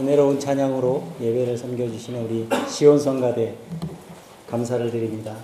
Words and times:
은혜로운 0.00 0.40
찬양으로 0.40 1.02
예배를 1.20 1.58
섬겨주시는 1.58 2.24
우리 2.24 2.48
시온성가대 2.66 3.54
감사를 4.48 4.90
드립니다. 4.90 5.36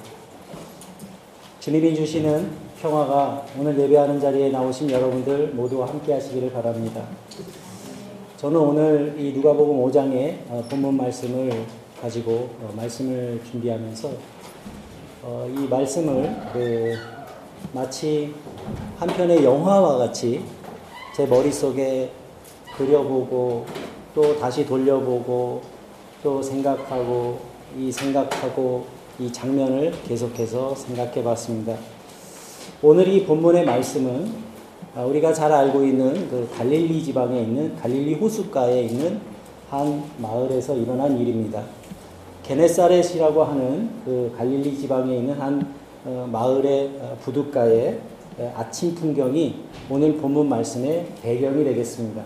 주님이 1.60 1.94
주시는 1.94 2.50
평화가 2.80 3.44
오늘 3.58 3.78
예배하는 3.78 4.18
자리에 4.18 4.48
나오신 4.48 4.90
여러분들 4.90 5.48
모두와 5.48 5.88
함께 5.88 6.14
하시기를 6.14 6.52
바랍니다. 6.52 7.02
저는 8.38 8.58
오늘 8.58 9.14
이 9.18 9.32
누가복음 9.32 9.76
5장의 9.84 10.36
어, 10.48 10.64
본문 10.70 10.96
말씀을 10.96 11.66
가지고 12.00 12.48
어, 12.62 12.72
말씀을 12.74 13.42
준비하면서 13.50 14.10
어, 15.22 15.50
이 15.54 15.68
말씀을 15.68 16.34
그 16.52 16.94
마치 17.72 18.32
한 18.98 19.08
편의 19.08 19.44
영화와 19.44 19.98
같이 19.98 20.42
제 21.14 21.26
머릿속에 21.26 22.10
그려보고 22.76 23.66
또 24.16 24.38
다시 24.38 24.64
돌려보고 24.64 25.60
또 26.22 26.42
생각하고 26.42 27.38
이 27.78 27.92
생각하고 27.92 28.86
이 29.20 29.30
장면을 29.30 29.92
계속해서 30.08 30.74
생각해 30.74 31.22
봤습니다. 31.22 31.76
오늘 32.80 33.06
이 33.08 33.26
본문의 33.26 33.66
말씀은 33.66 34.32
아, 34.94 35.04
우리가 35.04 35.34
잘 35.34 35.52
알고 35.52 35.84
있는 35.84 36.30
그 36.30 36.48
갈릴리 36.56 37.04
지방에 37.04 37.42
있는 37.42 37.76
갈릴리 37.76 38.14
호숫가에 38.14 38.84
있는 38.84 39.20
한 39.68 40.02
마을에서 40.16 40.74
일어난 40.74 41.18
일입니다. 41.18 41.62
게네사렛이라고 42.42 43.44
하는 43.44 43.90
그 44.06 44.34
갈릴리 44.34 44.78
지방에 44.78 45.14
있는 45.14 45.38
한 45.38 45.74
어, 46.06 46.26
마을의 46.32 46.90
어, 47.02 47.18
부둣가의 47.20 48.00
아침 48.54 48.94
풍경이 48.94 49.56
오늘 49.90 50.16
본문 50.16 50.48
말씀의 50.48 51.06
배경이 51.20 51.64
되겠습니다. 51.64 52.22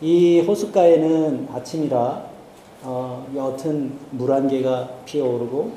이 0.00 0.40
호숫가에는 0.40 1.48
아침이라 1.54 2.26
어, 2.82 3.26
옅은 3.34 3.92
물한 4.10 4.48
개가 4.48 4.90
피어오르고 5.06 5.70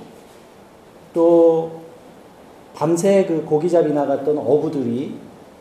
또 1.14 1.72
밤새 2.76 3.26
그 3.26 3.46
고기잡이 3.46 3.94
나갔던 3.94 4.38
어부들이 4.38 5.14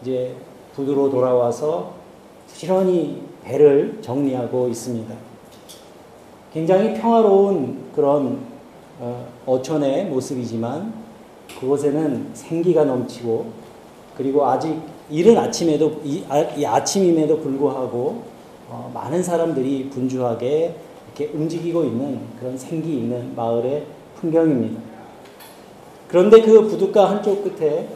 이제 0.03 0.35
부두로 0.75 1.11
돌아와서 1.11 1.93
부지런히 2.49 3.23
배를 3.45 3.99
정리하고 4.03 4.69
있습니다. 4.69 5.15
굉장히 6.53 6.95
평화로운 6.95 7.91
그런 7.95 8.41
어, 9.01 9.27
어촌의 9.47 10.07
모습이지만 10.07 10.93
그곳에는 11.61 12.31
생기가 12.35 12.85
넘치고 12.85 13.47
그리고 14.17 14.45
아직 14.47 14.77
이른 15.09 15.39
아침에도 15.39 16.01
이, 16.05 16.25
아, 16.29 16.41
이 16.41 16.67
아침임에도 16.67 17.39
불구하고 17.39 18.38
어, 18.69 18.91
많은 18.93 19.23
사람들이 19.23 19.89
분주하게 19.91 20.75
이렇게 21.07 21.33
움직이고 21.35 21.85
있는 21.85 22.21
그런 22.39 22.57
생기 22.57 22.99
있는 22.99 23.35
마을의 23.35 23.87
풍경입니다. 24.17 24.81
그런데 26.09 26.41
그 26.43 26.67
부둣가 26.67 27.11
한쪽 27.11 27.45
끝에 27.45 27.89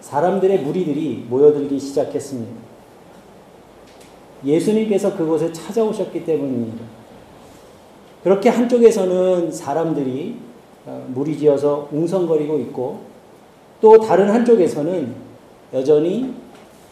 사람들의 0.00 0.60
무리들이 0.60 1.26
모여들기 1.28 1.78
시작했습니다. 1.78 2.52
예수님께서 4.44 5.16
그곳에 5.16 5.50
찾아오셨기 5.52 6.24
때문입니다. 6.24 6.84
그렇게 8.22 8.50
한쪽에서는 8.50 9.50
사람들이 9.50 10.36
어, 10.86 11.06
무리지어서 11.08 11.88
웅성거리고 11.90 12.58
있고 12.60 13.00
또 13.80 13.98
다른 14.00 14.30
한쪽에서는 14.30 15.14
여전히 15.72 16.34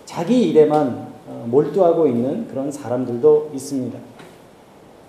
자기 0.06 0.48
일에만 0.48 0.88
어, 0.88 1.11
몰두하고 1.46 2.06
있는 2.06 2.48
그런 2.48 2.70
사람들도 2.70 3.50
있습니다. 3.54 3.98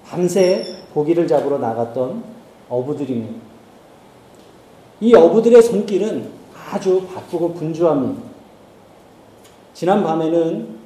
밤새 0.05 0.65
고기를 0.93 1.27
잡으러 1.27 1.57
나갔던 1.57 2.23
어부들입니다. 2.69 3.41
이 5.01 5.13
어부들의 5.13 5.61
손길은 5.61 6.29
아주 6.71 7.05
바쁘고 7.07 7.53
분주합니다. 7.53 8.21
지난 9.73 10.03
밤에는 10.03 10.79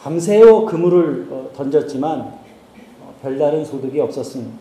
밤새워 0.00 0.66
그물을 0.66 1.28
어, 1.30 1.50
던졌지만 1.54 2.20
어, 2.20 3.14
별다른 3.22 3.64
소득이 3.64 4.00
없었습니다. 4.00 4.52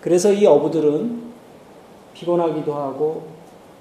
그래서 0.00 0.32
이 0.32 0.46
어부들은 0.46 1.30
피곤하기도 2.14 2.74
하고 2.74 3.22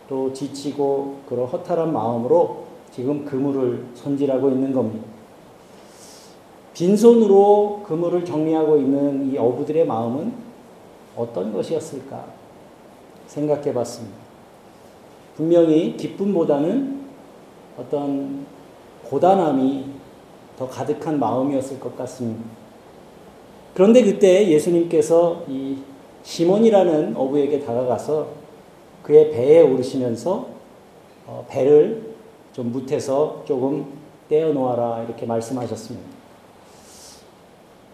또 0.07 0.33
지치고 0.33 1.21
그런 1.27 1.45
허탈한 1.45 1.91
마음으로 1.93 2.68
지금 2.91 3.25
그물을 3.25 3.85
손질하고 3.93 4.49
있는 4.49 4.73
겁니다. 4.73 5.05
빈손으로 6.73 7.81
그물을 7.85 8.23
정리하고 8.23 8.77
있는 8.77 9.31
이 9.31 9.37
어부들의 9.37 9.85
마음은 9.85 10.33
어떤 11.15 11.51
것이었을까 11.51 12.25
생각해 13.27 13.73
봤습니다. 13.73 14.17
분명히 15.35 15.95
기쁨보다는 15.97 16.99
어떤 17.77 18.45
고단함이 19.05 19.85
더 20.57 20.67
가득한 20.67 21.19
마음이었을 21.19 21.79
것 21.79 21.97
같습니다. 21.97 22.43
그런데 23.73 24.03
그때 24.03 24.47
예수님께서 24.49 25.43
이 25.47 25.77
시몬이라는 26.23 27.15
어부에게 27.15 27.61
다가가서 27.61 28.27
그의 29.03 29.31
배에 29.31 29.61
오르시면서 29.61 30.47
어, 31.25 31.45
배를 31.47 32.08
좀 32.53 32.71
묻해서 32.71 33.43
조금 33.45 33.85
떼어 34.27 34.53
놓아라 34.53 35.03
이렇게 35.03 35.25
말씀하셨습니다. 35.25 36.07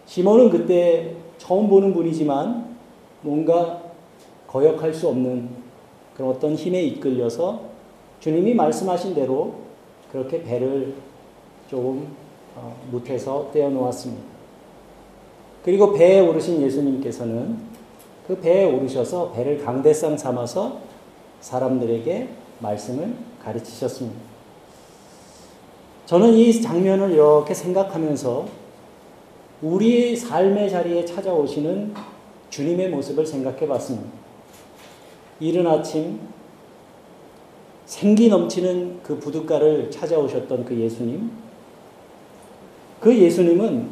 시몬은 0.06 0.50
그때 0.50 1.16
처음 1.38 1.68
보는 1.68 1.92
분이지만 1.92 2.76
뭔가 3.22 3.82
거역할 4.46 4.94
수 4.94 5.08
없는 5.08 5.48
그런 6.16 6.30
어떤 6.30 6.54
힘에 6.54 6.82
이끌려서 6.82 7.60
주님이 8.20 8.54
말씀하신 8.54 9.14
대로 9.14 9.54
그렇게 10.10 10.42
배를 10.42 10.94
조금 11.68 12.08
어, 12.54 12.74
묻해서 12.90 13.50
떼어 13.52 13.68
놓았습니다. 13.68 14.24
그리고 15.62 15.92
배에 15.92 16.20
오르신 16.20 16.62
예수님께서는 16.62 17.58
그 18.26 18.40
배에 18.40 18.64
오르셔서 18.64 19.32
배를 19.32 19.62
강대상 19.64 20.16
삼아서 20.16 20.78
사람들에게 21.40 22.28
말씀을 22.60 23.14
가르치셨습니다. 23.44 24.35
저는 26.06 26.34
이 26.34 26.62
장면을 26.62 27.10
이렇게 27.10 27.52
생각하면서 27.52 28.46
우리 29.60 30.16
삶의 30.16 30.70
자리에 30.70 31.04
찾아오시는 31.04 31.94
주님의 32.48 32.90
모습을 32.90 33.26
생각해 33.26 33.66
봤습니다. 33.66 34.08
이른 35.40 35.66
아침 35.66 36.20
생기 37.86 38.28
넘치는 38.28 39.00
그 39.02 39.18
부둣가를 39.18 39.90
찾아오셨던 39.90 40.64
그 40.64 40.76
예수님. 40.76 41.30
그 43.00 43.16
예수님은 43.16 43.88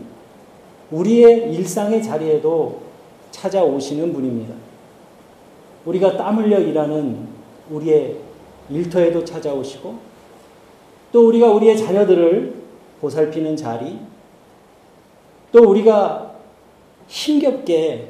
우리의 0.92 1.52
일상의 1.52 2.00
자리에도 2.00 2.80
찾아오시는 3.32 4.12
분입니다. 4.12 4.54
우리가 5.84 6.16
땀 6.16 6.38
흘려 6.38 6.60
일하는 6.60 7.26
우리의 7.70 8.18
일터에도 8.70 9.24
찾아오시고 9.24 10.13
또 11.14 11.28
우리가 11.28 11.46
우리의 11.52 11.78
자녀들을 11.78 12.54
보살피는 13.00 13.56
자리, 13.56 14.00
또 15.52 15.60
우리가 15.70 16.34
힘겹게 17.06 18.08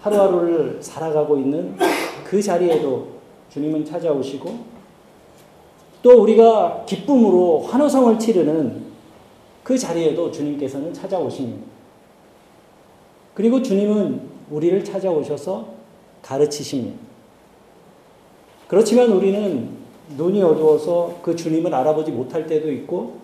하루하루를 0.00 0.78
살아가고 0.80 1.36
있는 1.36 1.76
그 2.24 2.40
자리에도 2.40 3.08
주님은 3.50 3.84
찾아오시고, 3.84 4.58
또 6.00 6.22
우리가 6.22 6.86
기쁨으로 6.86 7.66
환호성을 7.68 8.18
치르는 8.18 8.82
그 9.62 9.76
자리에도 9.76 10.30
주님께서는 10.30 10.94
찾아오십니다. 10.94 11.66
그리고 13.34 13.60
주님은 13.60 14.22
우리를 14.50 14.82
찾아오셔서 14.82 15.68
가르치십니다. 16.22 16.98
그렇지만 18.68 19.12
우리는 19.12 19.79
눈이 20.16 20.42
어두워서 20.42 21.18
그 21.22 21.36
주님을 21.36 21.74
알아보지 21.74 22.10
못할 22.10 22.46
때도 22.46 22.70
있고 22.72 23.18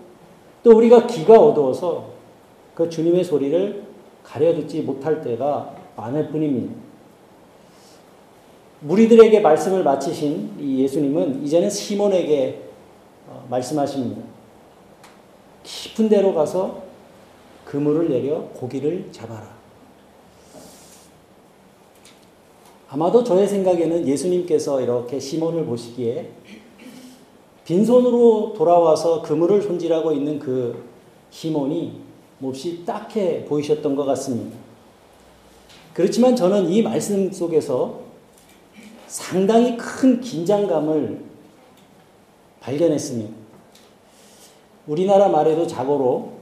또 0.62 0.77
우리가 0.77 1.06
귀가 1.06 1.38
어두워서 1.38 2.11
그 2.75 2.88
주님의 2.88 3.25
소리를 3.25 3.85
가려 4.23 4.55
듣지 4.55 4.83
못할 4.83 5.23
때가 5.23 5.75
많을 5.97 6.29
뿐입니다. 6.29 6.75
무리들에게 8.81 9.41
말씀을 9.41 9.83
마치신 9.83 10.56
이 10.61 10.83
예수님은 10.83 11.44
이제는 11.44 11.71
시몬에게 11.71 12.62
어, 13.29 13.47
말씀하십니다. 13.49 14.23
깊은 15.62 16.09
데로 16.09 16.35
가서 16.35 16.82
그물을 17.65 18.09
내려 18.09 18.43
고기를 18.55 19.09
잡아라. 19.11 19.56
아마도 22.89 23.25
저의 23.25 23.49
생각에는 23.49 24.06
예수님께서 24.06 24.81
이렇게 24.81 25.19
시몬을 25.19 25.65
보시기에 25.65 26.31
빈손으로 27.67 28.55
돌아와서 28.57 29.23
그물을 29.23 29.61
손질하고 29.61 30.13
있는 30.13 30.39
그 30.39 30.85
시몬이 31.31 32.01
몹시 32.39 32.85
딱해 32.85 33.45
보이셨던 33.45 33.97
것 33.97 34.05
같습니다. 34.05 34.57
그렇지만 35.93 36.37
저는 36.37 36.71
이 36.71 36.83
말씀 36.83 37.33
속에서 37.33 38.01
상당히 39.09 39.77
큰 39.77 40.21
긴장감을 40.21 41.25
발견했습니다. 42.61 43.35
우리나라 44.87 45.29
말에도 45.29 45.67
자고로 45.67 46.35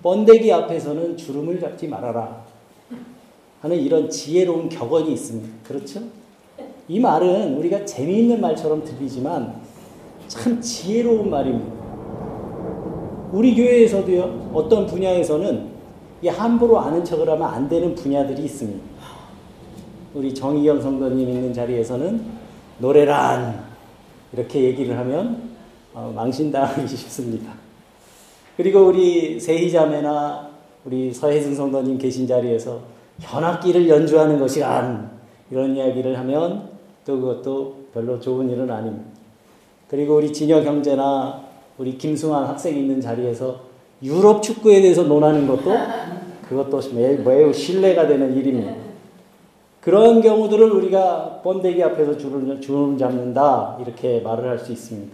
번데기 0.00 0.52
앞에서는 0.52 1.16
주름을 1.16 1.58
잡지 1.60 1.88
말아라 1.88 2.44
하는 3.62 3.76
이런 3.76 4.08
지혜로운 4.08 4.68
격언이 4.68 5.12
있습니다. 5.12 5.48
그렇죠? 5.64 6.02
이 6.86 7.00
말은 7.00 7.56
우리가 7.56 7.84
재미있는 7.84 8.40
말처럼 8.40 8.84
들리지만 8.84 9.59
참 10.30 10.60
지혜로운 10.60 11.28
말입니다. 11.28 11.72
우리 13.32 13.56
교회에서도요, 13.56 14.52
어떤 14.54 14.86
분야에서는 14.86 15.70
이 16.22 16.28
함부로 16.28 16.78
아는 16.78 17.04
척을 17.04 17.28
하면 17.28 17.42
안 17.42 17.68
되는 17.68 17.96
분야들이 17.96 18.44
있습니다. 18.44 18.80
우리 20.14 20.32
정희경 20.32 20.80
성도님 20.80 21.28
있는 21.28 21.52
자리에서는 21.52 22.24
노래란 22.78 23.64
이렇게 24.32 24.62
얘기를 24.62 24.96
하면 24.98 25.50
어, 25.92 26.12
망신당하기 26.14 26.86
쉽습니다. 26.96 27.52
그리고 28.56 28.86
우리 28.86 29.40
세희자매나 29.40 30.48
우리 30.84 31.12
서혜승 31.12 31.56
성도님 31.56 31.98
계신 31.98 32.28
자리에서 32.28 32.80
현악기를 33.18 33.88
연주하는 33.88 34.38
것이란 34.38 35.10
이런 35.50 35.74
이야기를 35.74 36.16
하면 36.20 36.70
또 37.04 37.18
그것도 37.18 37.76
별로 37.92 38.20
좋은 38.20 38.48
일은 38.48 38.70
아닙니다. 38.70 39.09
그리고 39.90 40.16
우리 40.18 40.32
진혁 40.32 40.64
형제나 40.64 41.42
우리 41.76 41.98
김승환 41.98 42.44
학생 42.44 42.76
있는 42.76 43.00
자리에서 43.00 43.58
유럽 44.04 44.40
축구에 44.40 44.80
대해서 44.80 45.02
논하는 45.02 45.48
것도 45.48 45.72
그것도 46.48 46.80
매우 47.24 47.52
신뢰가 47.52 48.06
되는 48.06 48.36
일입니다. 48.36 48.72
그런 49.80 50.20
경우들을 50.22 50.70
우리가 50.70 51.40
번데기 51.42 51.82
앞에서 51.82 52.16
주름 52.16 52.96
잡는다 52.96 53.78
이렇게 53.80 54.20
말을 54.20 54.48
할 54.48 54.58
수 54.60 54.70
있습니다. 54.70 55.12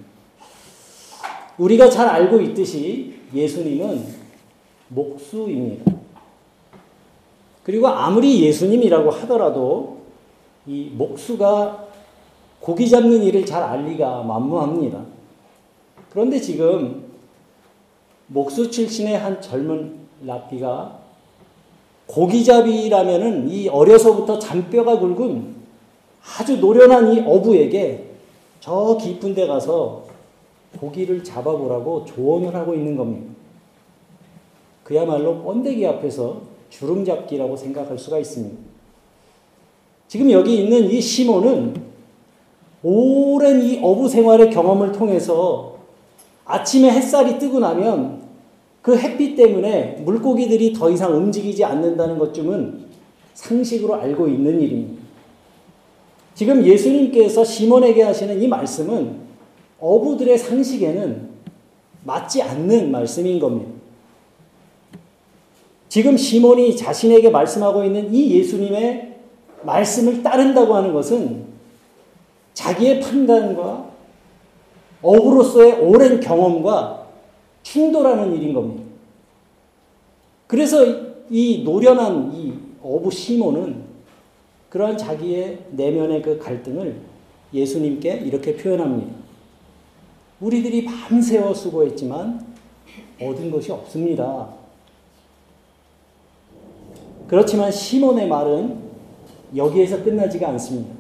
우리가 1.57 1.89
잘 1.89 2.07
알고 2.09 2.41
있듯이 2.43 3.15
예수님은 3.33 4.05
목수입니다. 4.89 5.91
그리고 7.63 7.89
아무리 7.89 8.43
예수님이라고 8.45 9.11
하더라도 9.11 10.01
이 10.67 10.91
목수가 10.93 11.86
고기 12.67 12.91
잡는 12.91 13.23
일을 13.23 13.47
잘 13.47 13.63
알 13.63 13.85
리가 13.85 14.25
만무합니다. 14.25 15.05
그런데 16.11 16.41
지금 16.41 17.05
목수 18.27 18.69
출신의 18.69 19.17
한 19.19 19.41
젊은 19.41 20.01
라피가 20.25 20.99
고기잡이라면은 22.07 23.49
이 23.49 23.69
어려서부터 23.69 24.41
잔뼈가 24.41 24.99
굵은 24.99 25.55
아주 26.41 26.57
노련한 26.57 27.13
이 27.13 27.21
어부에게 27.21 28.11
저 28.59 28.99
깊은 29.01 29.37
데 29.37 29.47
가서 29.47 30.07
고기를 30.81 31.23
잡아보라고 31.23 32.05
조언을 32.05 32.53
하고 32.53 32.75
있는 32.75 32.97
겁니다. 32.97 33.33
그야말로 34.83 35.41
번데기 35.45 35.87
앞에서 35.87 36.41
주름 36.69 37.05
잡기라고 37.05 37.57
생각할 37.57 37.97
수가 37.97 38.19
있습니다. 38.19 38.57
지금 40.09 40.33
여기 40.33 40.65
있는 40.65 40.91
이 40.91 41.01
시몬은 41.01 41.86
오랜 42.89 43.61
이 43.63 43.81
어부 43.83 44.09
생활의 44.09 44.49
경험을 44.51 44.93
통해서 44.93 45.79
아침에 46.45 46.89
햇살이 46.89 47.37
뜨고 47.37 47.59
나면 47.59 48.23
그 48.81 48.97
햇빛 48.97 49.35
때문에 49.35 50.03
물고기들이 50.05 50.73
더 50.73 50.89
이상 50.89 51.13
움직이지 51.17 51.65
않는다는 51.65 52.17
것쯤은 52.17 52.85
상식으로 53.35 53.97
알고 53.97 54.29
있는 54.29 54.61
일입니다. 54.61 55.03
지금 56.37 56.65
예수님께서 56.65 57.43
시몬에게 57.45 58.05
하시는 58.05 58.41
이 58.41 58.47
말씀은 58.47 59.17
어부들의 59.81 60.39
상식에는 60.39 61.29
맞지 62.05 62.41
않는 62.41 62.93
말씀인 62.93 63.41
겁니다. 63.41 63.73
지금 65.89 66.17
시몬이 66.17 66.77
자신에게 66.77 67.31
말씀하고 67.31 67.83
있는 67.83 68.15
이 68.15 68.31
예수님의 68.39 69.17
말씀을 69.65 70.23
따른다고 70.23 70.77
하는 70.77 70.93
것은 70.93 71.46
자기의 72.57 73.01
판단과 73.01 73.91
어부로서의 75.03 75.73
오랜 75.75 76.19
경험과 76.21 77.07
충돌하는 77.63 78.35
일인 78.35 78.55
겁니다. 78.55 78.83
그래서 80.47 80.83
이 81.29 81.63
노련한 81.65 82.33
이 82.35 82.55
어부 82.83 83.11
시몬은 83.11 83.85
그러한 84.71 84.97
자기의 84.97 85.67
내면의 85.73 86.23
그 86.23 86.39
갈등을 86.39 86.99
예수님께 87.53 88.23
이렇게 88.25 88.57
표현합니다. 88.57 89.15
우리들이 90.41 90.87
밤새워 90.87 91.53
수고했지만 91.53 92.55
얻은 93.21 93.51
것이 93.51 93.71
없습니다. 93.71 94.49
그렇지만 97.29 97.71
시몬의 97.71 98.29
말은 98.29 98.79
여기에서 99.55 100.03
끝나지가 100.03 100.49
않습니다. 100.51 100.96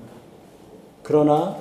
그러나 1.06 1.56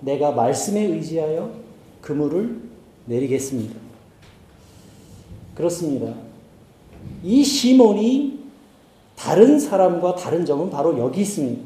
내가 0.00 0.32
말씀에 0.32 0.86
의지하여 0.86 1.52
그물을 2.00 2.60
내리겠습니다. 3.04 3.78
그렇습니다. 5.54 6.12
이 7.22 7.44
시몬이 7.44 8.40
다른 9.14 9.60
사람과 9.60 10.16
다른 10.16 10.44
점은 10.44 10.68
바로 10.68 10.98
여기 10.98 11.20
있습니다. 11.20 11.62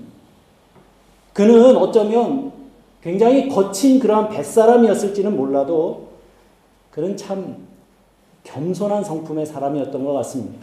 그는 1.33 1.75
어쩌면 1.75 2.53
굉장히 3.00 3.49
거친 3.49 3.99
그러한 3.99 4.29
뱃사람이었을지는 4.29 5.35
몰라도 5.35 6.09
그는 6.91 7.17
참 7.17 7.67
겸손한 8.44 9.05
성품의 9.05 9.47
사람이었던 9.47 10.05
것 10.05 10.12
같습니다. 10.12 10.59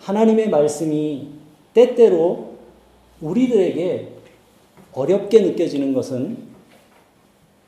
하나님의 0.00 0.50
말씀이 0.50 1.28
때때로 1.72 2.53
우리들에게 3.20 4.12
어렵게 4.92 5.40
느껴지는 5.40 5.92
것은 5.92 6.54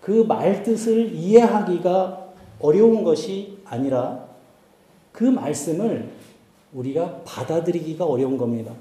그 0.01 0.25
말뜻을 0.29 1.13
이해하기가 1.15 2.27
어려운 2.61 3.03
것이 3.03 3.59
아니라 3.65 4.27
그 5.13 5.25
말씀을 5.25 6.09
우리가 6.73 7.23
받아들이기가 7.25 8.05
어려운 8.05 8.37
겁니다. 8.37 8.73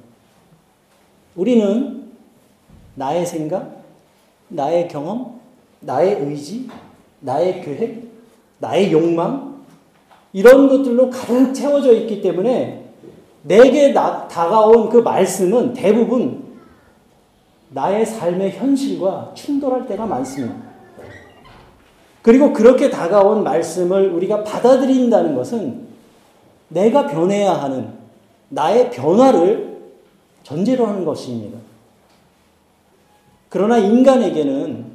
우리는 1.36 2.12
나의 2.96 3.26
생각, 3.26 3.84
나의 4.48 4.88
경험, 4.88 5.40
나의 5.80 6.22
의지, 6.22 6.70
나의 7.20 7.62
계획, 7.62 8.04
나의 8.60 8.92
욕망, 8.92 9.64
이런 10.34 10.68
것들로 10.68 11.10
가득 11.10 11.54
채워져 11.54 11.94
있기 11.94 12.22
때문에 12.22 12.86
내게 13.44 13.94
나, 13.94 14.28
다가온 14.28 14.90
그 14.90 14.98
말씀은 14.98 15.74
대부분 15.74 16.45
나의 17.76 18.06
삶의 18.06 18.52
현실과 18.52 19.32
충돌할 19.34 19.86
때가 19.86 20.06
많습니다. 20.06 20.56
그리고 22.22 22.54
그렇게 22.54 22.90
다가온 22.90 23.44
말씀을 23.44 24.12
우리가 24.14 24.46
받아들인다는 24.46 25.36
것은 25.36 25.86
내가 26.70 27.06
변해야 27.06 27.52
하는 27.52 27.90
나의 28.48 28.92
변화를 28.92 29.92
전제로 30.42 30.86
하는 30.86 31.04
것입니다. 31.04 31.60
그러나 33.50 33.78
인간에게는 33.78 34.86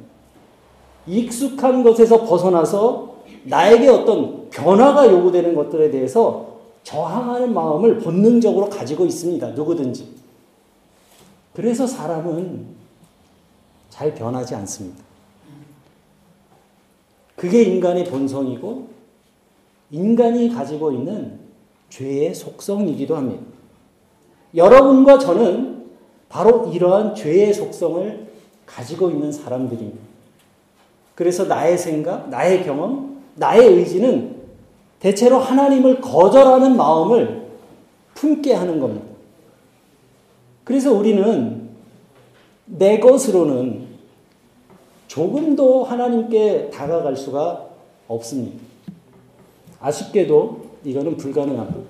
익숙한 1.05 1.83
것에서 1.83 2.25
벗어나서 2.25 3.15
나에게 3.43 3.89
어떤 3.89 4.49
변화가 4.49 5.07
요구되는 5.07 5.53
것들에 5.53 5.91
대해서 5.91 6.47
저항하는 6.81 7.53
마음을 7.53 7.99
본능적으로 7.99 8.69
가지고 8.69 9.05
있습니다. 9.05 9.49
누구든지. 9.51 10.20
그래서 11.53 11.85
사람은 11.85 12.65
잘 13.89 14.13
변하지 14.13 14.55
않습니다. 14.55 15.03
그게 17.35 17.63
인간의 17.63 18.05
본성이고 18.05 18.87
인간이 19.89 20.49
가지고 20.49 20.91
있는 20.91 21.39
죄의 21.89 22.33
속성이기도 22.33 23.15
합니다. 23.15 23.43
여러분과 24.55 25.19
저는 25.19 25.85
바로 26.29 26.71
이러한 26.71 27.15
죄의 27.15 27.53
속성을 27.53 28.31
가지고 28.65 29.09
있는 29.09 29.31
사람들입니다. 29.31 29.99
그래서 31.15 31.45
나의 31.45 31.77
생각, 31.77 32.29
나의 32.29 32.63
경험, 32.63 33.21
나의 33.35 33.67
의지는 33.67 34.41
대체로 34.99 35.39
하나님을 35.39 35.99
거절하는 35.99 36.77
마음을 36.77 37.47
품게 38.13 38.53
하는 38.53 38.79
겁니다. 38.79 39.10
그래서 40.63 40.93
우리는 40.93 41.69
내 42.65 42.99
것으로는 42.99 43.87
조금도 45.07 45.83
하나님께 45.83 46.69
다가갈 46.69 47.15
수가 47.17 47.67
없습니다. 48.07 48.57
아쉽게도 49.79 50.65
이거는 50.85 51.17
불가능합니다. 51.17 51.89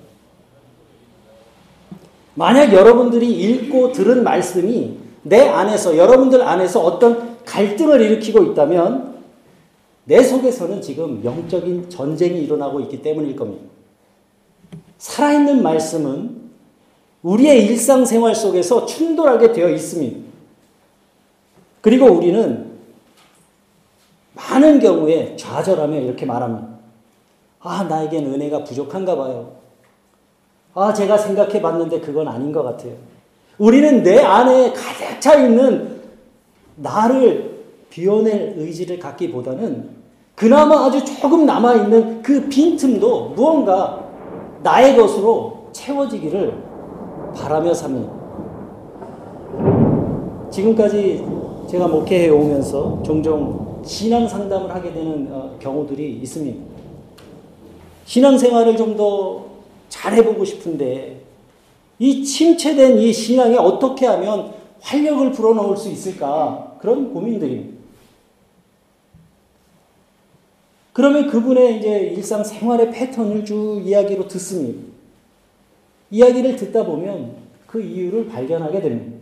만약 2.34 2.74
여러분들이 2.74 3.32
읽고 3.32 3.92
들은 3.92 4.24
말씀이 4.24 4.98
내 5.24 5.48
안에서, 5.48 5.98
여러분들 5.98 6.42
안에서 6.42 6.82
어떤 6.82 7.44
갈등을 7.46 8.02
일으키고 8.02 8.44
있다면 8.46 9.12
내 10.06 10.24
속에서는 10.24 10.82
지금 10.82 11.24
영적인 11.24 11.90
전쟁이 11.90 12.42
일어나고 12.42 12.80
있기 12.82 13.02
때문일 13.02 13.36
겁니다. 13.36 13.64
살아있는 14.98 15.62
말씀은 15.62 16.51
우리의 17.24 17.66
일상생활 17.66 18.34
속에서 18.34 18.86
충돌하게 18.86 19.52
되어 19.52 19.70
있습니다. 19.70 20.20
그리고 21.82 22.08
우리는 22.08 22.72
많은 24.34 24.80
경우에 24.80 25.36
좌절하며 25.36 26.00
이렇게 26.00 26.26
말합니다. 26.26 26.68
아, 27.60 27.84
나에겐 27.84 28.26
은혜가 28.26 28.64
부족한가 28.64 29.16
봐요. 29.16 29.54
아, 30.74 30.94
제가 30.94 31.18
생각해 31.18 31.62
봤는데 31.62 32.00
그건 32.00 32.28
아닌 32.28 32.52
것 32.52 32.64
같아요. 32.64 32.94
우리는 33.58 34.02
내 34.02 34.20
안에 34.20 34.74
가득 34.74 35.22
차 35.22 35.36
있는 35.36 36.02
나를 36.76 37.66
비워낼 37.90 38.56
의지를 38.58 38.98
갖기보다는 38.98 39.90
그나마 40.36 40.86
아주 40.86 41.04
조금 41.04 41.46
남아있는 41.46 42.24
그 42.24 42.48
빈틈도 42.50 43.30
무언가 43.30 44.10
나의 44.64 44.96
것으로 44.96 45.70
채워지기를 45.74 46.71
바라며 47.36 47.74
삽니다. 47.74 48.12
지금까지 50.52 51.26
제가 51.70 51.88
목회해 51.88 52.30
오면서 52.30 53.02
종종 53.04 53.82
신앙 53.86 54.28
상담을 54.28 54.74
하게 54.74 54.92
되는 54.94 55.28
어, 55.32 55.56
경우들이 55.60 56.20
있습니다. 56.22 56.60
신앙 58.06 58.38
생활을 58.38 58.76
좀 58.76 58.96
더 58.98 59.52
잘해보고 59.92 60.44
싶은데 60.46 61.22
이 62.00 62.24
침체된 62.24 62.98
이 62.98 63.14
신앙에 63.14 63.56
어떻게 63.58 64.06
하면 64.08 64.54
활력을 64.80 65.32
불어넣을 65.32 65.78
수 65.78 65.90
있을까? 65.90 66.76
그런 66.80 67.14
고민들입니다. 67.14 67.80
그러면 70.94 71.28
그분의 71.28 71.78
이제 71.78 72.00
일상 72.16 72.44
생활의 72.44 72.92
패턴을 72.92 73.46
쭉 73.46 73.82
이야기로 73.86 74.28
듣습니다. 74.28 74.91
이야기를 76.12 76.58
듣다 76.58 76.86
보면 76.86 77.36
그 77.66 77.82
이유를 77.82 78.28
발견하게 78.28 78.82
됩니다. 78.82 79.18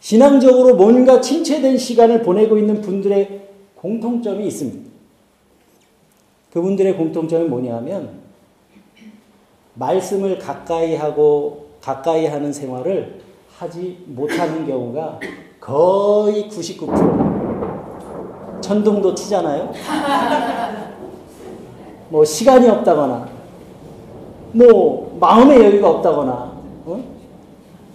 신앙적으로 0.00 0.76
뭔가 0.76 1.20
침체된 1.20 1.76
시간을 1.76 2.22
보내고 2.22 2.56
있는 2.56 2.80
분들의 2.80 3.48
공통점이 3.74 4.46
있습니다. 4.46 4.88
그분들의 6.52 6.96
공통점이 6.96 7.48
뭐냐 7.48 7.76
하면 7.76 8.20
말씀을 9.74 10.38
가까이 10.38 10.94
하고 10.94 11.68
가까이 11.80 12.26
하는 12.26 12.52
생활을 12.52 13.20
하지 13.56 14.04
못하는 14.06 14.66
경우가 14.66 15.18
거의 15.60 16.48
99% 16.48 18.60
천둥도 18.60 19.14
치잖아요. 19.14 19.72
뭐 22.08 22.24
시간이 22.24 22.68
없다거나, 22.68 23.28
뭐 24.52 25.16
마음의 25.20 25.60
여유가 25.60 25.90
없다거나, 25.90 26.52
어? 26.86 27.04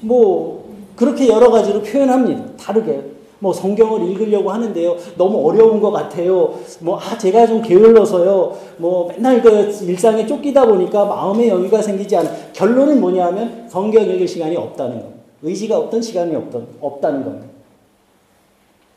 뭐 0.02 0.66
그렇게 0.96 1.28
여러 1.28 1.50
가지로 1.50 1.82
표현합니다. 1.82 2.44
다르게. 2.58 3.14
뭐 3.40 3.52
성경을 3.52 4.10
읽으려고 4.10 4.52
하는데요. 4.52 4.96
너무 5.18 5.46
어려운 5.46 5.82
것 5.82 5.92
같아요. 5.92 6.54
뭐, 6.80 6.98
아, 6.98 7.18
제가 7.18 7.46
좀 7.46 7.62
게을러서요. 7.62 8.56
뭐 8.78 9.10
맨날 9.10 9.42
그 9.42 9.50
일상에 9.82 10.26
쫓기다 10.26 10.66
보니까 10.66 11.04
마음의 11.04 11.50
여유가 11.50 11.82
생기지 11.82 12.16
않아. 12.16 12.30
결론은 12.54 13.02
뭐냐 13.02 13.26
하면 13.26 13.66
성경 13.68 14.04
읽을 14.04 14.26
시간이 14.26 14.56
없다는 14.56 14.98
겁니다. 14.98 15.20
의지가 15.42 15.78
없던 15.78 16.02
시간이 16.02 16.34
없던, 16.34 16.68
없다는 16.80 17.26
겁니다. 17.26 17.48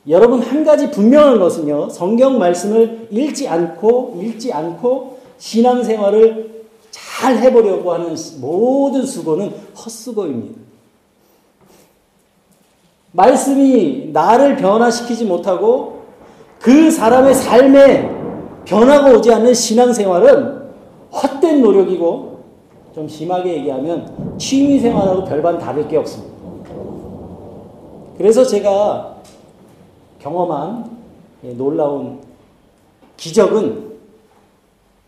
여러분 0.08 0.40
한 0.40 0.64
가지 0.64 0.92
분명한 0.92 1.40
것은요. 1.40 1.88
성경 1.88 2.38
말씀을 2.38 3.08
읽지 3.10 3.48
않고 3.48 4.20
읽지 4.22 4.52
않고 4.52 5.18
신앙생활을 5.38 6.55
잘 7.16 7.38
해보려고 7.38 7.94
하는 7.94 8.14
모든 8.40 9.06
수고는 9.06 9.50
헛수고입니다. 9.74 10.60
말씀이 13.12 14.10
나를 14.12 14.56
변화시키지 14.56 15.24
못하고 15.24 16.02
그 16.60 16.90
사람의 16.90 17.34
삶에 17.34 18.10
변화가 18.66 19.16
오지 19.16 19.32
않는 19.32 19.54
신앙생활은 19.54 20.66
헛된 21.10 21.62
노력이고 21.62 22.40
좀 22.94 23.08
심하게 23.08 23.54
얘기하면 23.54 24.36
취미생활하고 24.38 25.24
별반 25.24 25.58
다를 25.58 25.88
게 25.88 25.96
없습니다. 25.96 26.34
그래서 28.18 28.44
제가 28.44 29.16
경험한 30.18 30.90
놀라운 31.56 32.20
기적은 33.16 33.95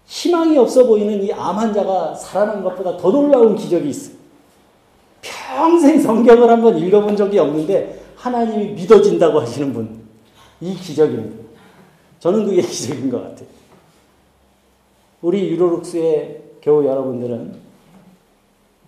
희망이 0.09 0.57
없어 0.57 0.87
보이는 0.87 1.23
이 1.23 1.31
암 1.33 1.57
환자가 1.57 2.15
살아난 2.15 2.65
것보다 2.65 2.97
더 2.97 3.11
놀라운 3.11 3.55
기적이 3.55 3.91
있어요. 3.91 4.17
평생 5.21 6.01
성경을 6.01 6.49
한번 6.51 6.79
읽어본 6.79 7.15
적이 7.17 7.39
없는데 7.41 8.03
하나님이 8.17 8.73
믿어진다고 8.73 9.41
하시는 9.41 9.73
분. 9.73 10.01
이 10.61 10.75
기적입니다. 10.75 11.49
저는 12.21 12.47
그게 12.47 12.63
기적인 12.63 13.11
것 13.11 13.23
같아요. 13.23 13.47
우리 15.21 15.51
유로룩스의 15.51 16.43
교우 16.63 16.85
여러분들은 16.87 17.55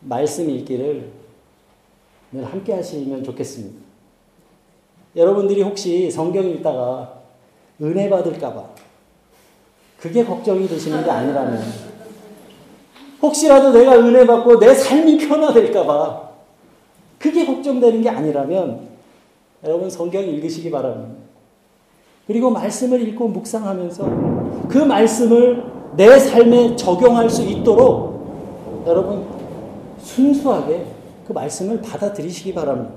말씀 0.01 0.49
읽기를 0.49 1.11
늘 2.33 2.45
함께 2.45 2.73
하시면 2.73 3.23
좋겠습니다. 3.25 3.79
여러분들이 5.17 5.63
혹시 5.63 6.11
성경 6.11 6.47
읽다가 6.47 7.21
은혜 7.83 8.09
받을까봐 8.09 8.70
그게 10.01 10.25
걱정이 10.25 10.67
되시는 10.67 11.05
게 11.05 11.11
아니라면 11.11 11.63
혹시라도 13.23 13.71
내가 13.71 13.99
은혜 13.99 14.27
받고 14.27 14.59
내 14.59 14.75
삶이 14.75 15.19
변화될까봐 15.19 16.31
그게 17.19 17.45
걱정되는 17.45 18.01
게 18.01 18.09
아니라면 18.09 18.89
여러분 19.65 19.91
성경 19.91 20.23
읽으시기 20.23 20.71
바랍니다. 20.71 21.21
그리고 22.27 22.51
말씀을 22.51 23.07
읽고 23.09 23.29
묵상하면서 23.29 24.69
그 24.69 24.79
말씀을 24.79 25.65
내 25.97 26.19
삶에 26.19 26.77
적용할 26.77 27.29
수 27.29 27.43
있도록 27.43 28.85
여러분 28.87 29.27
순수하게 29.99 30.87
그 31.27 31.33
말씀을 31.33 31.83
받아들이시기 31.83 32.55
바랍니다. 32.55 32.95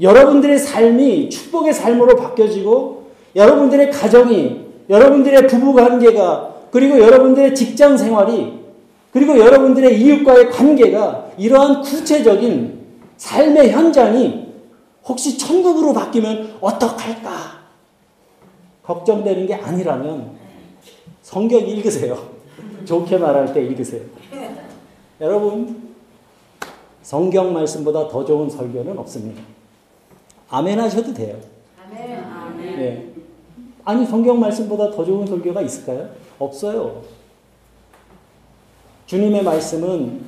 여러분들의 0.00 0.58
삶이 0.58 1.28
축복의 1.28 1.74
삶으로 1.74 2.16
바뀌어지고 2.16 3.04
여러분들의 3.36 3.90
가정이 3.90 4.63
여러분들의 4.88 5.46
부부 5.46 5.74
관계가 5.74 6.54
그리고 6.70 6.98
여러분들의 6.98 7.54
직장 7.54 7.96
생활이 7.96 8.64
그리고 9.12 9.38
여러분들의 9.38 10.00
이웃과의 10.00 10.50
관계가 10.50 11.30
이러한 11.38 11.82
구체적인 11.82 12.80
삶의 13.16 13.70
현장이 13.70 14.44
혹시 15.04 15.38
천국으로 15.38 15.92
바뀌면 15.92 16.58
어떡할까? 16.60 17.30
걱정되는 18.82 19.46
게 19.46 19.54
아니라면 19.54 20.32
성경 21.22 21.60
읽으세요. 21.60 22.34
좋게 22.84 23.18
말할 23.18 23.52
때 23.52 23.62
읽으세요. 23.62 24.02
여러분, 25.20 25.94
성경 27.02 27.52
말씀보다 27.52 28.08
더 28.08 28.24
좋은 28.24 28.50
설교는 28.50 28.98
없습니다. 28.98 29.42
아멘 30.50 30.80
하셔도 30.80 31.14
돼요. 31.14 31.36
아멘. 31.86 32.24
아멘. 32.24 32.76
네. 32.76 33.13
아니 33.84 34.06
성경 34.06 34.40
말씀보다 34.40 34.90
더 34.90 35.04
좋은 35.04 35.26
설교가 35.26 35.60
있을까요? 35.62 36.08
없어요. 36.38 37.02
주님의 39.06 39.44
말씀은 39.44 40.22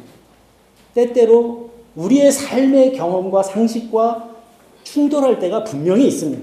때때로 0.95 1.71
우리의 1.95 2.31
삶의 2.31 2.93
경험과 2.93 3.43
상식과 3.43 4.31
충돌할 4.85 5.39
때가 5.39 5.65
분명히 5.65 6.07
있습니다. 6.07 6.43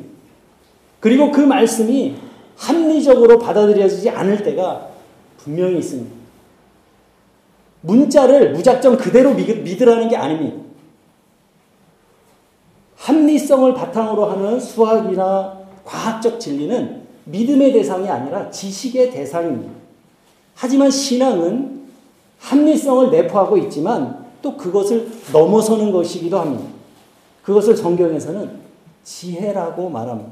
그리고 1.00 1.32
그 1.32 1.42
말씀이 1.42 2.16
합리적으로 2.58 3.40
받아들여지지 3.40 4.10
않을 4.10 4.44
때가 4.44 4.90
분명히 5.38 5.78
있습니다. 5.78 6.16
문자를 7.82 8.54
무작정 8.54 8.98
그대로 8.98 9.34
믿으라는 9.34 10.08
게 10.08 10.16
아닙니다. 10.16 10.58
합리성을 12.96 13.74
바탕으로 13.74 14.26
하는 14.26 14.60
수학이나 14.60 15.60
과학적 15.84 16.40
진리는 16.40 17.03
믿음의 17.26 17.74
대상이 17.74 18.10
아니라 18.10 18.50
지식의 18.50 19.12
대상입니다. 19.12 19.72
하지만 20.56 20.92
신앙은 20.92 21.84
합리성을 22.40 23.10
내포하고 23.12 23.58
있지만 23.58 24.26
또 24.42 24.58
그것을 24.58 25.10
넘어서는 25.32 25.92
것이기도 25.92 26.40
합니다. 26.40 26.66
그것을 27.44 27.76
성경에서는 27.76 28.60
지혜라고 29.04 29.90
말합니다. 29.90 30.32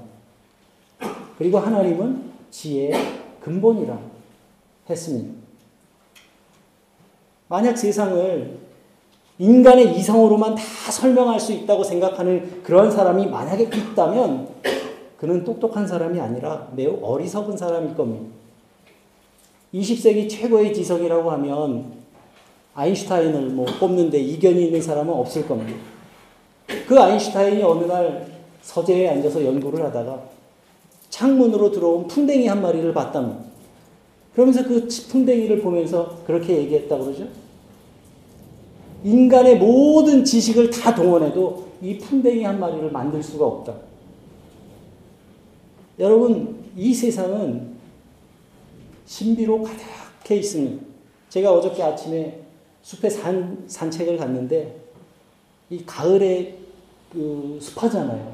그리고 1.37 1.59
하나님은 1.59 2.31
지혜의 2.51 2.93
근본이라 3.41 3.97
했습니다. 4.89 5.33
만약 7.47 7.77
세상을 7.77 8.59
인간의 9.39 9.97
이성으로만 9.97 10.55
다 10.55 10.61
설명할 10.61 11.39
수 11.39 11.51
있다고 11.51 11.83
생각하는 11.83 12.61
그런 12.63 12.91
사람이 12.91 13.25
만약에 13.27 13.63
있다면 13.63 14.47
그는 15.21 15.43
똑똑한 15.43 15.85
사람이 15.85 16.19
아니라 16.19 16.67
매우 16.75 16.97
어리석은 16.99 17.55
사람일 17.55 17.93
겁니다. 17.93 18.25
20세기 19.71 20.27
최고의 20.27 20.73
지성이라고 20.73 21.29
하면 21.33 21.93
아인슈타인을 22.73 23.51
뭐 23.51 23.67
뽑는데 23.79 24.19
이견이 24.19 24.65
있는 24.65 24.81
사람은 24.81 25.13
없을 25.13 25.47
겁니다. 25.47 25.79
그 26.87 26.99
아인슈타인이 26.99 27.61
어느 27.61 27.85
날 27.85 28.31
서재에 28.63 29.09
앉아서 29.09 29.45
연구를 29.45 29.85
하다가 29.85 30.23
창문으로 31.11 31.69
들어온 31.69 32.07
풍뎅이 32.07 32.47
한 32.47 32.59
마리를 32.59 32.91
봤답니다. 32.91 33.43
그러면서 34.33 34.63
그 34.63 34.87
풍뎅이를 34.87 35.61
보면서 35.61 36.17
그렇게 36.25 36.57
얘기했다고 36.57 37.03
그러죠. 37.05 37.27
인간의 39.03 39.59
모든 39.59 40.25
지식을 40.25 40.71
다 40.71 40.95
동원해도 40.95 41.67
이 41.83 41.99
풍뎅이 41.99 42.43
한 42.43 42.59
마리를 42.59 42.89
만들 42.89 43.21
수가 43.21 43.45
없다. 43.45 43.90
여러분, 46.01 46.65
이 46.75 46.91
세상은 46.95 47.75
신비로 49.05 49.61
가득해 49.61 50.39
있습니다. 50.39 50.83
제가 51.29 51.53
어저께 51.53 51.83
아침에 51.83 52.41
숲에 52.81 53.07
산, 53.07 53.63
산책을 53.67 54.17
갔는데, 54.17 54.81
이 55.69 55.85
가을에 55.85 56.57
그 57.13 57.59
습하잖아요. 57.61 58.33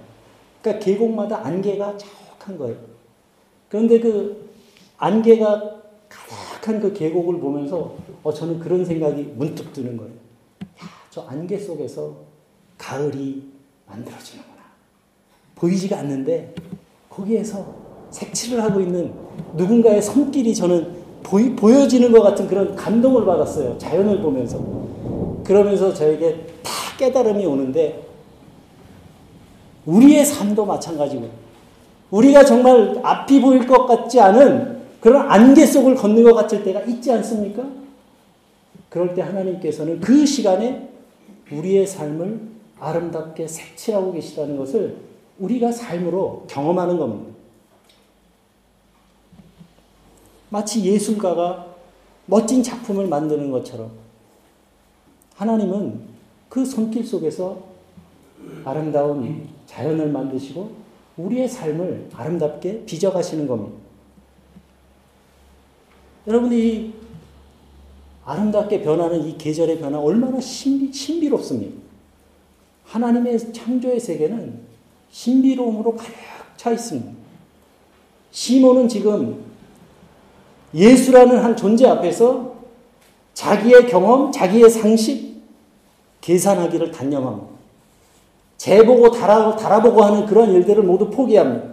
그러니까 0.62 0.86
계곡마다 0.86 1.46
안개가 1.46 1.98
자욱한 1.98 2.58
거예요. 2.58 2.78
그런데 3.68 4.00
그 4.00 4.50
안개가 4.98 5.82
가득한 6.08 6.80
그 6.80 6.94
계곡을 6.94 7.42
보면서 7.42 7.98
어, 8.24 8.34
저는 8.34 8.60
그런 8.60 8.86
생각이 8.86 9.24
문득 9.36 9.74
드는 9.74 9.98
거예요. 9.98 10.14
야, 10.14 10.88
저 11.10 11.22
안개 11.24 11.60
속에서 11.60 12.16
가을이 12.78 13.44
만들어지는구나. 13.88 14.58
보이지가 15.56 16.00
않는데 16.00 16.56
거기에서 17.18 17.66
색칠을 18.12 18.64
하고 18.64 18.80
있는 18.80 19.12
누군가의 19.56 20.02
손길이 20.02 20.54
저는 20.54 20.96
보이, 21.24 21.56
보여지는 21.56 22.12
것 22.12 22.22
같은 22.22 22.48
그런 22.48 22.76
감동을 22.76 23.26
받았어요. 23.26 23.78
자연을 23.78 24.22
보면서. 24.22 24.60
그러면서 25.44 25.94
저에게 25.94 26.46
다 26.64 26.72
깨달음이 26.98 27.46
오는데 27.46 28.06
우리의 29.86 30.26
삶도 30.26 30.66
마찬가지고 30.66 31.30
우리가 32.12 32.46
정말 32.46 33.00
앞이 33.04 33.42
보일 33.42 33.68
것 33.68 33.86
같지 33.86 34.20
않은 34.20 34.78
그런 35.02 35.30
안개 35.30 35.66
속을 35.66 35.96
걷는 35.96 36.24
것 36.24 36.34
같을 36.34 36.64
때가 36.64 36.82
있지 36.82 37.12
않습니까? 37.12 37.64
그럴 38.90 39.14
때 39.14 39.22
하나님께서는 39.22 40.00
그 40.00 40.26
시간에 40.26 40.90
우리의 41.52 41.88
삶을 41.88 42.40
아름답게 42.80 43.48
색칠하고 43.48 44.14
계시다는 44.14 44.58
것을 44.58 45.07
우리가 45.40 45.72
삶으로 45.72 46.46
경험하는 46.48 46.98
겁니다. 46.98 47.36
마치 50.50 50.84
예술가가 50.84 51.76
멋진 52.26 52.64
작품을 52.64 53.08
만드는 53.08 53.52
것처럼 53.52 53.92
하나님은 55.36 56.02
그 56.50 56.66
손길 56.66 57.06
속에서 57.06 57.64
아름다운 58.64 59.48
자연을 59.66 60.10
만드시고 60.10 60.72
우리의 61.18 61.48
삶을 61.48 62.10
아름답게 62.14 62.86
빚어가시는 62.86 63.48
겁니다. 63.48 63.78
여러분이 66.28 66.94
아름답게 68.26 68.82
변하는 68.82 69.26
이 69.26 69.38
계절의 69.38 69.80
변화 69.80 70.00
얼마나 70.00 70.40
신비, 70.40 70.92
신비롭습니까? 70.92 71.88
하나님의 72.84 73.54
창조의 73.54 74.00
세계는 74.00 74.67
신비로움으로 75.12 75.96
가득 75.96 76.14
차 76.58 76.72
있습니다. 76.72 77.12
시몬은 78.32 78.88
지금 78.88 79.44
예수라는 80.74 81.40
한 81.40 81.56
존재 81.56 81.88
앞에서 81.88 82.54
자기의 83.34 83.88
경험, 83.88 84.32
자기의 84.32 84.70
상식, 84.70 85.42
계산하기를 86.22 86.92
단념합니다. 86.92 87.48
재보고 88.58 89.12
달아, 89.12 89.56
달아보고 89.56 90.04
하는 90.04 90.26
그런 90.26 90.52
일들을 90.52 90.84
모두 90.84 91.10
포기합니다. 91.10 91.68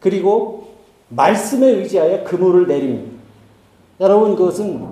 그리고 0.00 0.68
말씀에 1.10 1.66
의지하여 1.68 2.24
그물을 2.24 2.66
내립니다. 2.66 3.18
여러분, 4.00 4.34
그것은 4.34 4.86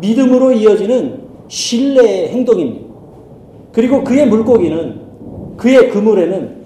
믿음으로 0.00 0.52
이어지는 0.52 1.26
신뢰의 1.48 2.30
행동입니다. 2.30 2.86
그리고 3.72 4.02
그의 4.02 4.26
물고기는, 4.26 5.56
그의 5.58 5.90
그물에는 5.90 6.64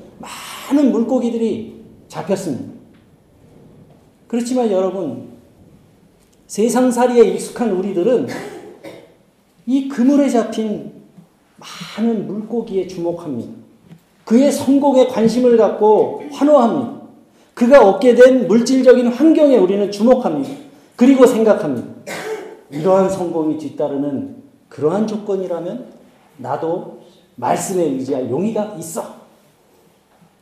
많은 0.70 0.92
물고기들이 0.92 1.82
잡혔습니다. 2.08 2.72
그렇지만 4.28 4.70
여러분, 4.70 5.30
세상살이에 6.46 7.24
익숙한 7.24 7.72
우리들은 7.72 8.28
이 9.66 9.88
그물에 9.88 10.28
잡힌 10.28 10.92
많은 11.96 12.26
물고기에 12.26 12.86
주목합니다. 12.86 13.52
그의 14.24 14.52
성공에 14.52 15.08
관심을 15.08 15.56
갖고 15.56 16.22
환호합니다. 16.30 17.00
그가 17.54 17.84
얻게 17.84 18.14
된 18.14 18.46
물질적인 18.46 19.08
환경에 19.08 19.56
우리는 19.56 19.90
주목합니다. 19.90 20.50
그리고 20.96 21.26
생각합니다. 21.26 21.88
이러한 22.70 23.10
성공이 23.10 23.58
뒤따르는 23.58 24.36
그러한 24.68 25.06
조건이라면 25.06 25.86
나도 26.36 27.00
말씀에 27.34 27.82
의지할 27.84 28.30
용의가 28.30 28.76
있어. 28.78 29.19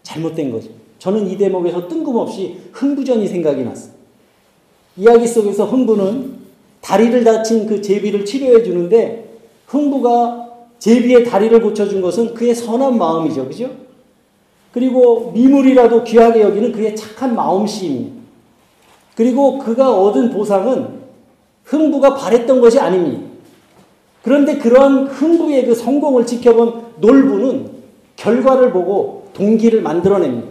잘못된 0.08 0.50
거죠. 0.50 0.70
저는 0.98 1.28
이 1.28 1.36
대목에서 1.36 1.86
뜬금없이 1.86 2.56
흥부전이 2.72 3.28
생각이 3.28 3.62
났어요. 3.62 3.92
이야기 4.96 5.26
속에서 5.26 5.66
흥부는 5.66 6.38
다리를 6.80 7.22
다친 7.24 7.66
그 7.66 7.82
제비를 7.82 8.24
치료해 8.24 8.62
주는데 8.62 9.28
흥부가 9.66 10.48
제비의 10.78 11.24
다리를 11.24 11.60
고쳐준 11.60 12.00
것은 12.00 12.34
그의 12.34 12.54
선한 12.54 12.96
마음이죠. 12.96 13.46
그죠? 13.46 13.70
그리고 14.72 15.32
미물이라도 15.32 16.04
귀하게 16.04 16.40
여기는 16.40 16.72
그의 16.72 16.96
착한 16.96 17.34
마음씨입니다. 17.34 18.16
그리고 19.14 19.58
그가 19.58 19.94
얻은 19.94 20.30
보상은 20.30 21.00
흥부가 21.64 22.14
바랬던 22.14 22.60
것이 22.60 22.78
아닙니다. 22.78 23.26
그런데 24.22 24.56
그러한 24.56 25.06
흥부의 25.08 25.66
그 25.66 25.74
성공을 25.74 26.26
지켜본 26.26 26.94
놀부는 26.98 27.70
결과를 28.16 28.72
보고 28.72 29.27
동기를 29.38 29.80
만들어냅니다. 29.80 30.48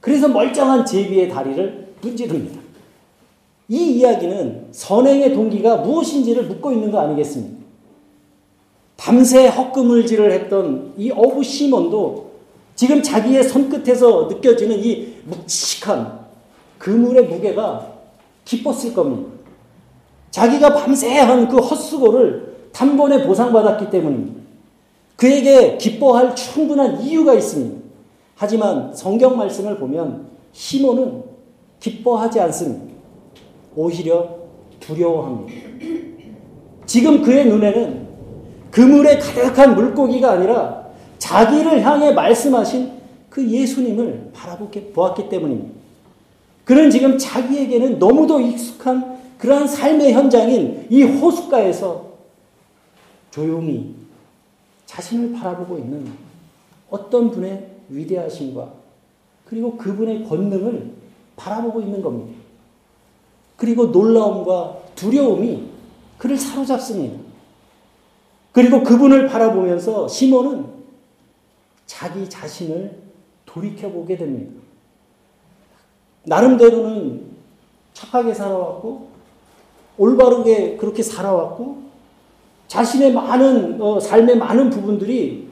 그래서 0.00 0.28
멀쩡한 0.28 0.84
제비의 0.84 1.28
다리를 1.30 1.94
문지릅니다. 2.02 2.60
이 3.68 3.98
이야기는 3.98 4.68
선행의 4.72 5.32
동기가 5.32 5.76
무엇인지를 5.76 6.44
묻고 6.46 6.72
있는 6.72 6.90
거 6.90 7.00
아니겠습니까? 7.00 7.60
밤새 8.96 9.46
헛금을질을 9.46 10.32
했던 10.32 10.92
이 10.98 11.10
어부 11.10 11.42
시몬도 11.42 12.30
지금 12.74 13.02
자기의 13.02 13.44
손끝에서 13.44 14.28
느껴지는 14.28 14.78
이 14.78 15.14
묵직한 15.24 16.20
그물의 16.78 17.26
무게가 17.26 17.92
기뻤을 18.44 18.92
겁니다. 18.92 19.30
자기가 20.30 20.74
밤새 20.74 21.18
한 21.18 21.48
그 21.48 21.58
헛수고를 21.58 22.68
단번에 22.72 23.26
보상받았기 23.26 23.90
때문입니다. 23.90 24.39
그에게 25.20 25.76
기뻐할 25.76 26.34
충분한 26.34 27.02
이유가 27.02 27.34
있습니다. 27.34 27.78
하지만 28.36 28.94
성경 28.94 29.36
말씀을 29.36 29.76
보면 29.76 30.28
시몬은 30.52 31.24
기뻐하지 31.78 32.40
않습니다. 32.40 32.86
오히려 33.76 34.36
두려워합니다. 34.80 35.52
지금 36.86 37.20
그의 37.20 37.48
눈에는 37.48 38.08
그물에 38.70 39.18
가득한 39.18 39.74
물고기가 39.74 40.30
아니라 40.32 40.86
자기를 41.18 41.84
향해 41.84 42.12
말씀하신 42.12 42.90
그 43.28 43.46
예수님을 43.46 44.30
바라보았기 44.32 45.28
때문입니다. 45.28 45.80
그는 46.64 46.90
지금 46.90 47.18
자기에게는 47.18 47.98
너무도 47.98 48.40
익숙한 48.40 49.18
그러한 49.36 49.66
삶의 49.66 50.14
현장인 50.14 50.86
이 50.88 51.02
호숫가에서 51.02 52.06
조용히 53.30 54.00
자신을 54.90 55.32
바라보고 55.32 55.78
있는 55.78 56.12
어떤 56.90 57.30
분의 57.30 57.76
위대하심과 57.90 58.72
그리고 59.44 59.76
그분의 59.76 60.24
권능을 60.24 60.94
바라보고 61.36 61.80
있는 61.80 62.02
겁니다. 62.02 62.36
그리고 63.56 63.86
놀라움과 63.86 64.78
두려움이 64.96 65.70
그를 66.18 66.36
사로잡습니다. 66.36 67.20
그리고 68.50 68.82
그분을 68.82 69.28
바라보면서 69.28 70.08
시몬은 70.08 70.66
자기 71.86 72.28
자신을 72.28 73.00
돌이켜보게 73.46 74.16
됩니다. 74.16 74.60
나름대로는 76.24 77.26
착하게 77.92 78.34
살아왔고, 78.34 79.08
올바르게 79.98 80.76
그렇게 80.78 81.02
살아왔고 81.02 81.89
자신의 82.70 83.12
많은 83.12 83.82
어, 83.82 83.98
삶의 83.98 84.36
많은 84.36 84.70
부분들이 84.70 85.48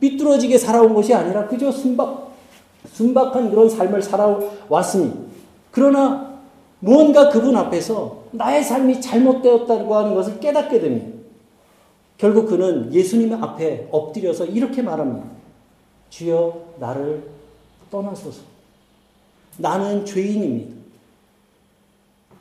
삐뚤어지게 0.00 0.58
살아온 0.58 0.92
것이 0.92 1.14
아니라 1.14 1.46
그저 1.46 1.70
순박 1.70 2.32
순박한 2.92 3.48
그런 3.48 3.68
삶을 3.68 4.02
살아왔으니 4.02 5.12
그러나 5.70 6.32
무언가 6.80 7.28
그분 7.28 7.54
앞에서 7.54 8.24
나의 8.32 8.64
삶이 8.64 9.00
잘못되었다고 9.00 9.94
하는 9.94 10.14
것을 10.14 10.40
깨닫게 10.40 10.80
됩니다. 10.80 11.16
결국 12.18 12.48
그는 12.48 12.92
예수님 12.92 13.32
앞에 13.40 13.86
엎드려서 13.92 14.46
이렇게 14.46 14.82
말합니다. 14.82 15.24
주여 16.10 16.60
나를 16.80 17.22
떠나소서. 17.88 18.42
나는 19.58 20.04
죄인입니다. 20.04 20.74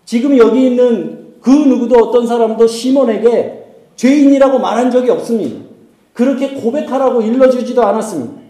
지금 0.06 0.36
여기 0.40 0.66
있는 0.66 1.36
그 1.40 1.52
누구도 1.52 1.98
어떤 1.98 2.26
사람도 2.26 2.66
시몬에게 2.66 3.61
죄인이라고 4.02 4.58
말한 4.58 4.90
적이 4.90 5.12
없습니다. 5.12 5.64
그렇게 6.14 6.56
고백하라고 6.56 7.22
일러주지도 7.22 7.84
않았습니다. 7.84 8.42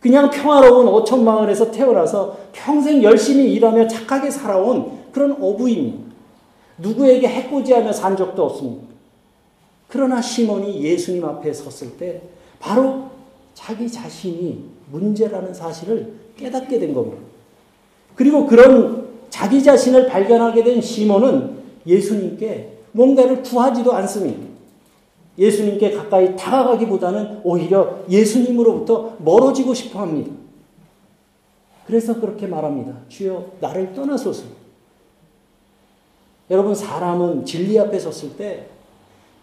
그냥 0.00 0.28
평화로운 0.28 0.86
어촌 0.88 1.24
마을에서 1.24 1.70
태어나서 1.70 2.36
평생 2.52 3.02
열심히 3.02 3.54
일하며 3.54 3.88
착하게 3.88 4.30
살아온 4.30 4.98
그런 5.10 5.32
어부입니다. 5.40 6.12
누구에게 6.76 7.26
해코지하며 7.26 7.90
산 7.90 8.18
적도 8.18 8.44
없습니다. 8.44 8.86
그러나 9.88 10.20
시몬이 10.20 10.82
예수님 10.82 11.24
앞에 11.24 11.54
섰을 11.54 11.96
때 11.96 12.20
바로 12.58 13.04
자기 13.54 13.90
자신이 13.90 14.62
문제라는 14.90 15.54
사실을 15.54 16.12
깨닫게 16.36 16.78
된 16.78 16.92
겁니다. 16.92 17.16
그리고 18.14 18.46
그런 18.46 19.08
자기 19.30 19.62
자신을 19.62 20.06
발견하게 20.06 20.62
된 20.64 20.82
시몬은 20.82 21.62
예수님께 21.86 22.72
뭔가를 22.92 23.42
구하지도 23.42 23.94
않습니다. 23.94 24.51
예수님께 25.38 25.92
가까이 25.92 26.36
다가가기보다는 26.36 27.40
오히려 27.42 28.00
예수님으로부터 28.08 29.16
멀어지고 29.18 29.72
싶어 29.74 30.00
합니다. 30.00 30.30
그래서 31.86 32.20
그렇게 32.20 32.46
말합니다. 32.46 32.94
주여, 33.08 33.52
나를 33.60 33.92
떠나소서. 33.94 34.44
여러분, 36.50 36.74
사람은 36.74 37.44
진리 37.44 37.78
앞에 37.78 37.98
섰을 37.98 38.36
때 38.36 38.66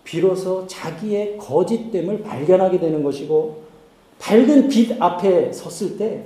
비로소 0.04 0.65
자기의 0.67 1.38
거짓됨을 1.38 2.23
발견하게 2.23 2.80
되는 2.80 3.04
것이고, 3.04 3.63
밝은 4.19 4.69
빛 4.69 5.02
앞에 5.02 5.52
섰을 5.52 5.97
때 5.97 6.25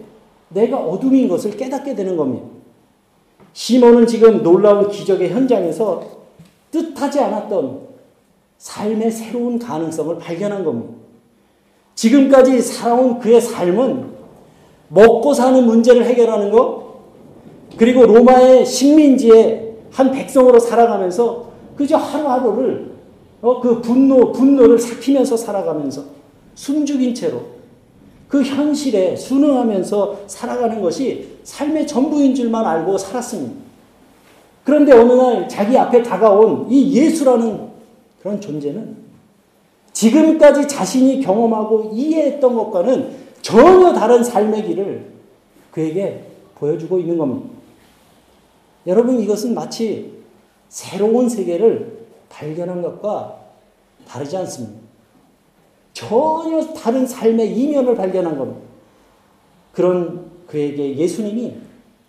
내가 0.49 0.77
어둠인 0.77 1.27
것을 1.27 1.51
깨닫게 1.57 1.95
되는 1.95 2.17
겁니다. 2.17 2.45
시몬은 3.53 4.07
지금 4.07 4.43
놀라운 4.43 4.89
기적의 4.89 5.29
현장에서 5.29 6.03
뜻하지 6.71 7.19
않았던 7.19 7.92
삶의 8.63 9.11
새로운 9.11 9.59
가능성을 9.59 10.17
발견한 10.19 10.63
겁니다. 10.63 10.93
지금까지 11.95 12.61
살아온 12.61 13.19
그의 13.19 13.41
삶은 13.41 14.13
먹고 14.87 15.33
사는 15.33 15.65
문제를 15.65 16.05
해결하는 16.05 16.49
것, 16.49 16.81
그리고 17.75 18.05
로마의 18.05 18.65
식민지의 18.65 19.73
한 19.91 20.11
백성으로 20.11 20.59
살아가면서 20.59 21.51
그저 21.75 21.97
하루하루를 21.97 22.93
어, 23.41 23.59
그 23.59 23.81
분노, 23.81 24.31
분노를 24.31 24.79
삭히면서 24.79 25.35
살아가면서 25.35 26.05
숨죽인 26.55 27.13
채로 27.13 27.41
그 28.29 28.43
현실에 28.43 29.17
순응하면서 29.17 30.19
살아가는 30.27 30.81
것이 30.81 31.37
삶의 31.43 31.85
전부인 31.85 32.33
줄만 32.33 32.65
알고 32.65 32.97
살았습니다. 32.97 33.55
그런데 34.63 34.93
어느 34.93 35.11
날 35.11 35.49
자기 35.49 35.77
앞에 35.77 36.01
다가온 36.01 36.71
이 36.71 36.93
예수라는 36.93 37.72
그런 38.23 38.39
존재는 38.39 38.95
지금까지 39.91 40.65
자신이 40.67 41.19
경험하고 41.19 41.91
이해했던 41.93 42.55
것과는 42.55 43.15
전혀 43.41 43.93
다른 43.93 44.23
삶의 44.23 44.65
길을 44.65 45.11
그에게 45.71 46.25
보여주고 46.55 46.99
있는 46.99 47.17
겁니다. 47.17 47.49
여러분, 48.87 49.19
이것은 49.19 49.53
마치 49.53 50.23
새로운 50.69 51.27
세계를 51.27 52.05
발견한 52.29 52.81
것과 52.81 53.39
다르지 54.07 54.37
않습니다. 54.37 54.79
전혀 55.91 56.65
다른 56.73 57.05
삶의 57.05 57.55
이면을 57.57 57.95
발견한 57.95 58.37
겁니다. 58.37 58.61
그런 59.73 60.31
그에게 60.47 60.95
예수님이 60.95 61.57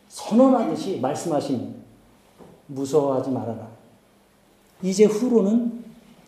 선언하듯이 0.09 1.00
말씀하십니다. 1.00 1.74
무서워하지 2.68 3.31
말아라. 3.31 3.68
이제 4.81 5.05
후로는 5.05 5.73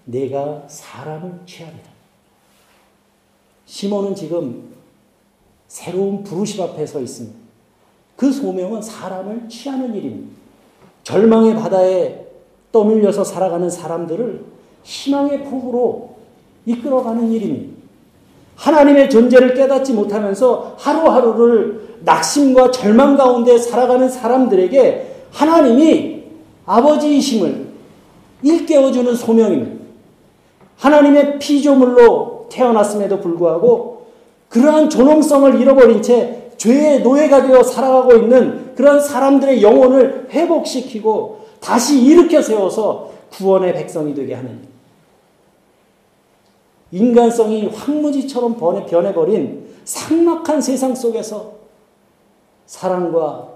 내가 0.06 0.62
사람을 0.68 1.40
취하리라. 1.46 1.84
시몬은 3.66 4.14
지금 4.14 4.70
새로운 5.68 6.22
부르심 6.22 6.62
앞에 6.62 6.86
서 6.86 7.00
있습니다. 7.00 7.36
그 8.14 8.32
소명은 8.32 8.80
사람을 8.80 9.48
취하는 9.48 9.94
일입니다. 9.94 10.34
절망의 11.02 11.56
바다에 11.56 12.26
떠밀려서 12.72 13.24
살아가는 13.24 13.68
사람들을 13.68 14.44
희망의 14.84 15.44
폭으로 15.44 16.16
이끌어가는 16.64 17.30
일입니다. 17.30 17.76
하나님의 18.56 19.10
존재를 19.10 19.54
깨닫지 19.54 19.92
못하면서 19.92 20.76
하루하루를 20.78 21.98
낙심과 22.04 22.70
절망 22.70 23.16
가운데 23.16 23.58
살아가는 23.58 24.08
사람들에게 24.08 25.24
하나님이 25.30 26.22
아버지이심을 26.64 27.66
일깨워주는 28.42 29.14
소명입니다. 29.14 29.75
하나님의 30.76 31.38
피조물로 31.38 32.48
태어났음에도 32.50 33.20
불구하고 33.20 34.06
그러한 34.48 34.88
존엄성을 34.88 35.60
잃어버린 35.60 36.02
채 36.02 36.50
죄의 36.56 37.02
노예가 37.02 37.46
되어 37.46 37.62
살아가고 37.62 38.14
있는 38.14 38.74
그런 38.74 39.00
사람들의 39.00 39.62
영혼을 39.62 40.28
회복시키고 40.30 41.46
다시 41.60 42.02
일으켜 42.02 42.40
세워서 42.40 43.10
구원의 43.30 43.74
백성이 43.74 44.14
되게 44.14 44.34
하는 44.34 44.60
인간성이 46.92 47.66
황무지처럼 47.66 48.56
변해버린 48.86 49.66
삭막한 49.84 50.60
세상 50.60 50.94
속에서 50.94 51.52
사랑과 52.66 53.48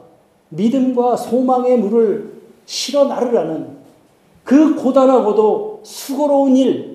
믿음과 0.50 1.16
소망의 1.16 1.78
물을 1.78 2.40
실어 2.66 3.04
나르라는 3.04 3.78
그 4.44 4.74
고단하고도 4.74 5.80
수고로운 5.82 6.56
일, 6.56 6.89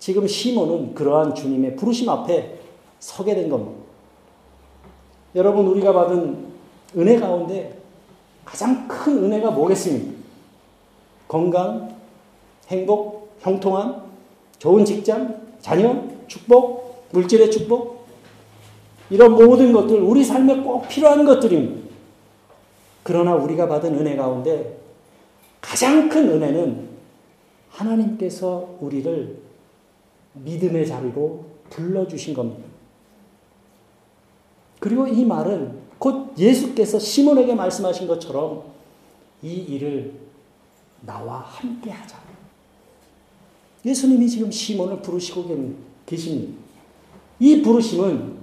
지금 0.00 0.26
시몬은 0.26 0.94
그러한 0.94 1.34
주님의 1.34 1.76
부르심 1.76 2.08
앞에 2.08 2.58
서게 2.98 3.34
된 3.34 3.48
겁니다. 3.48 3.78
여러분, 5.36 5.66
우리가 5.66 5.92
받은 5.92 6.46
은혜 6.96 7.20
가운데 7.20 7.78
가장 8.44 8.88
큰 8.88 9.24
은혜가 9.24 9.52
뭐겠습니까? 9.52 10.18
건강, 11.28 11.94
행복, 12.66 13.36
형통함, 13.40 14.02
좋은 14.58 14.84
직장, 14.84 15.40
자녀, 15.60 16.02
축복, 16.26 17.06
물질의 17.12 17.50
축복, 17.50 18.06
이런 19.10 19.32
모든 19.32 19.72
것들, 19.72 20.00
우리 20.00 20.24
삶에 20.24 20.62
꼭 20.62 20.88
필요한 20.88 21.24
것들입니다. 21.24 21.90
그러나 23.02 23.34
우리가 23.34 23.68
받은 23.68 23.94
은혜 23.98 24.16
가운데 24.16 24.78
가장 25.60 26.08
큰 26.08 26.28
은혜는 26.30 26.88
하나님께서 27.68 28.76
우리를 28.80 29.49
믿음의 30.34 30.86
자리로 30.86 31.44
불러주신 31.70 32.34
겁니다. 32.34 32.68
그리고 34.78 35.06
이 35.06 35.24
말은 35.24 35.78
곧 35.98 36.32
예수께서 36.38 36.98
시몬에게 36.98 37.54
말씀하신 37.54 38.06
것처럼 38.08 38.64
이 39.42 39.52
일을 39.54 40.14
나와 41.02 41.40
함께 41.40 41.90
하자. 41.90 42.18
예수님이 43.84 44.28
지금 44.28 44.50
시몬을 44.50 45.02
부르시고 45.02 45.74
계십니다. 46.06 46.58
이 47.38 47.62
부르심은 47.62 48.38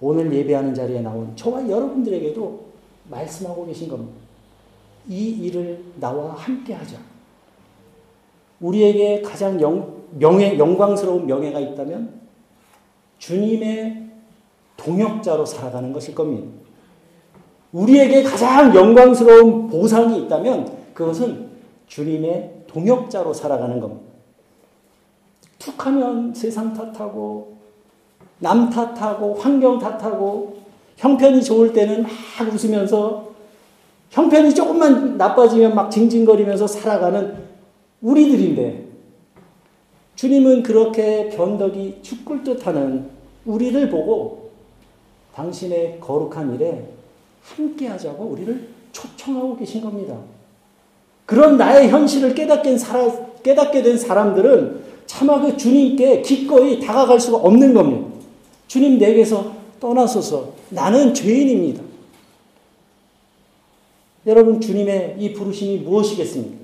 오늘 0.00 0.32
예배하는 0.32 0.74
자리에 0.74 1.00
나온 1.00 1.34
저와 1.36 1.68
여러분들에게도 1.68 2.70
말씀하고 3.10 3.66
계신 3.66 3.88
겁니다. 3.88 4.18
이 5.08 5.30
일을 5.30 5.84
나와 5.98 6.34
함께 6.34 6.72
하자. 6.72 6.98
우리에게 8.60 9.22
가장 9.22 9.60
영, 9.60 9.99
명예, 10.12 10.58
영광스러운 10.58 11.26
명예가 11.26 11.60
있다면 11.60 12.20
주님의 13.18 14.08
동역자로 14.76 15.44
살아가는 15.44 15.92
것일 15.92 16.14
겁니다. 16.14 16.48
우리에게 17.72 18.22
가장 18.22 18.74
영광스러운 18.74 19.68
보상이 19.68 20.22
있다면 20.22 20.70
그것은 20.94 21.48
주님의 21.86 22.64
동역자로 22.66 23.32
살아가는 23.32 23.78
겁니다. 23.80 24.10
툭 25.58 25.86
하면 25.86 26.32
세상 26.34 26.72
탓하고, 26.72 27.56
남 28.38 28.70
탓하고, 28.70 29.34
환경 29.34 29.78
탓하고, 29.78 30.56
형편이 30.96 31.42
좋을 31.42 31.72
때는 31.72 32.02
막 32.02 32.52
웃으면서 32.52 33.30
형편이 34.10 34.54
조금만 34.54 35.16
나빠지면 35.16 35.74
막 35.74 35.90
징징거리면서 35.90 36.66
살아가는 36.66 37.36
우리들인데 38.00 38.89
주님은 40.20 40.62
그렇게 40.62 41.30
변덕이 41.30 42.00
죽을 42.02 42.44
듯하는 42.44 43.06
우리를 43.46 43.88
보고 43.88 44.50
당신의 45.34 45.96
거룩한 45.98 46.56
일에 46.56 46.90
함께 47.42 47.86
하자고 47.86 48.24
우리를 48.24 48.68
초청하고 48.92 49.56
계신 49.56 49.80
겁니다. 49.80 50.18
그런 51.24 51.56
나의 51.56 51.88
현실을 51.88 52.34
깨닫게, 52.34 52.76
깨닫게 53.42 53.82
된 53.82 53.96
사람들은 53.96 54.82
차마 55.06 55.40
그 55.40 55.56
주님께 55.56 56.20
기꺼이 56.20 56.78
다가갈 56.80 57.18
수가 57.18 57.38
없는 57.38 57.72
겁니다. 57.72 58.06
주님 58.68 58.98
내게서 58.98 59.54
떠나소서 59.80 60.52
나는 60.68 61.14
죄인입니다. 61.14 61.82
여러분 64.26 64.60
주님의 64.60 65.16
이 65.18 65.32
부르심이 65.32 65.78
무엇이겠습니까? 65.78 66.58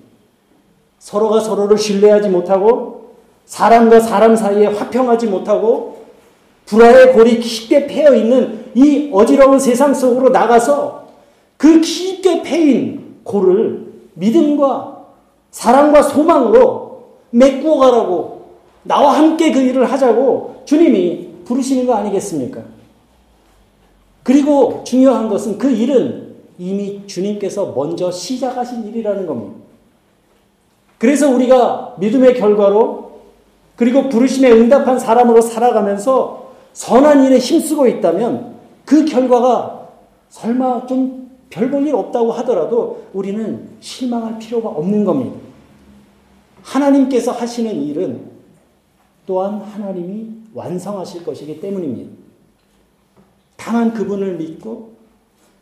서로가 0.98 1.40
서로를 1.40 1.78
신뢰하지 1.78 2.28
못하고 2.28 2.95
사람과 3.46 4.00
사람 4.00 4.36
사이에 4.36 4.66
화평하지 4.66 5.28
못하고 5.28 6.04
불화의 6.66 7.12
골이 7.12 7.38
깊게 7.38 7.86
패여 7.86 8.14
있는 8.14 8.66
이 8.74 9.10
어지러운 9.12 9.58
세상 9.58 9.94
속으로 9.94 10.30
나가서 10.30 11.06
그 11.56 11.80
깊게 11.80 12.42
패인 12.42 13.16
골을 13.22 13.86
믿음과 14.14 15.04
사랑과 15.50 16.02
소망으로 16.02 17.04
메꾸어 17.30 17.78
가라고 17.78 18.46
나와 18.82 19.16
함께 19.16 19.52
그 19.52 19.60
일을 19.60 19.90
하자고 19.90 20.62
주님이 20.64 21.28
부르시는 21.44 21.86
거 21.86 21.94
아니겠습니까? 21.94 22.62
그리고 24.22 24.82
중요한 24.84 25.28
것은 25.28 25.56
그 25.56 25.70
일은 25.70 26.34
이미 26.58 27.06
주님께서 27.06 27.72
먼저 27.76 28.10
시작하신 28.10 28.86
일이라는 28.88 29.26
겁니다. 29.26 29.54
그래서 30.98 31.30
우리가 31.30 31.94
믿음의 31.98 32.34
결과로 32.34 33.05
그리고 33.76 34.08
부르심에 34.08 34.50
응답한 34.50 34.98
사람으로 34.98 35.40
살아가면서 35.40 36.52
선한 36.72 37.24
일에 37.24 37.38
힘쓰고 37.38 37.86
있다면 37.86 38.54
그 38.84 39.04
결과가 39.04 39.88
설마 40.30 40.86
좀 40.86 41.26
별 41.48 41.70
볼 41.70 41.86
일 41.86 41.94
없다고 41.94 42.32
하더라도 42.32 43.04
우리는 43.12 43.68
실망할 43.80 44.38
필요가 44.38 44.68
없는 44.68 45.04
겁니다. 45.04 45.36
하나님께서 46.62 47.30
하시는 47.32 47.72
일은 47.82 48.30
또한 49.26 49.60
하나님이 49.60 50.28
완성하실 50.52 51.24
것이기 51.24 51.60
때문입니다. 51.60 52.10
다만 53.56 53.92
그분을 53.92 54.36
믿고 54.36 54.90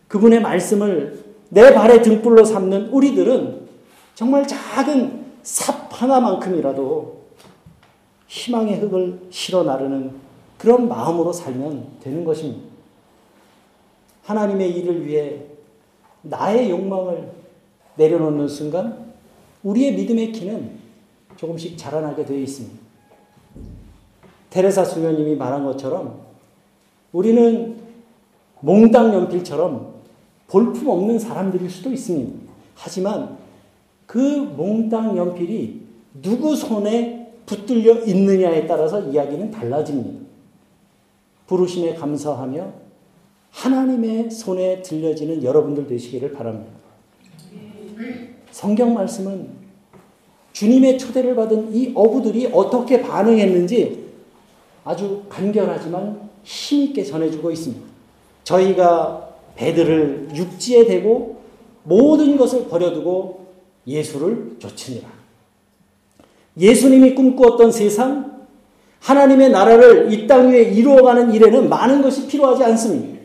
그분의 0.09 0.41
말씀을 0.41 1.23
내 1.51 1.73
발의 1.75 2.03
등불로 2.03 2.45
삼는 2.45 2.89
우리들은 2.89 3.67
정말 4.15 4.47
작은 4.47 5.25
삽 5.43 5.89
하나만큼이라도 5.91 7.24
희망의 8.35 8.81
흙을 8.81 9.29
실어 9.31 9.63
나르는 9.63 10.11
그런 10.59 10.89
마음으로 10.89 11.33
살면 11.33 11.99
되는 12.01 12.25
것입니다. 12.25 12.69
하나님의 14.25 14.77
일을 14.77 15.07
위해 15.07 15.41
나의 16.23 16.69
욕망을 16.71 17.31
내려놓는 17.95 18.49
순간 18.49 19.13
우리의 19.63 19.95
믿음의 19.95 20.33
키는 20.33 20.79
조금씩 21.37 21.79
자라나게 21.79 22.25
되어 22.25 22.39
있습니다. 22.39 22.77
테레사 24.51 24.85
수녀님이 24.85 25.37
말한 25.37 25.65
것처럼 25.65 26.21
우리는 27.13 27.77
몽땅 28.61 29.15
연필처럼 29.15 29.95
볼품 30.49 30.89
없는 30.89 31.21
사람들일 31.21 31.71
수도 31.71 31.93
있습니다. 31.93 32.53
하지만 32.75 33.39
그 34.07 34.19
몽땅 34.19 35.17
연필이 35.17 35.83
누구 36.21 36.57
손에 36.57 37.24
붙들려 37.47 38.05
있느냐에 38.05 38.67
따라서 38.67 39.01
이야기는 39.01 39.51
달라집니다. 39.51 40.25
부르심에 41.47 41.95
감사하며 41.95 42.73
하나님의 43.51 44.31
손에 44.31 44.83
들려지는 44.83 45.43
여러분들 45.43 45.87
되시기를 45.87 46.33
바랍니다. 46.33 46.73
성경 48.51 48.95
말씀은 48.95 49.49
주님의 50.53 50.99
초대를 50.99 51.35
받은 51.35 51.75
이 51.75 51.93
어부들이 51.95 52.51
어떻게 52.53 53.03
반응했는지 53.03 54.05
아주 54.85 55.25
간결하지만 55.29 56.31
힘있게 56.45 57.05
전해주고 57.05 57.51
있습니다. 57.51 57.85
저희가 58.45 59.35
배들을 59.57 60.29
육지에 60.35 60.87
대고 60.87 61.43
모든 61.85 62.37
것을 62.37 62.69
버려두고 62.69 63.47
예수를 63.87 64.57
쫓으니라. 64.59 65.24
예수님이 66.59 67.15
꿈꾸었던 67.15 67.73
세상, 67.73 68.33
하나님의 69.01 69.51
나라를 69.51 70.13
이 70.13 70.27
땅 70.27 70.51
위에 70.51 70.63
이루어가는 70.63 71.33
일에는 71.35 71.69
많은 71.69 72.01
것이 72.03 72.27
필요하지 72.27 72.65
않습니다. 72.65 73.19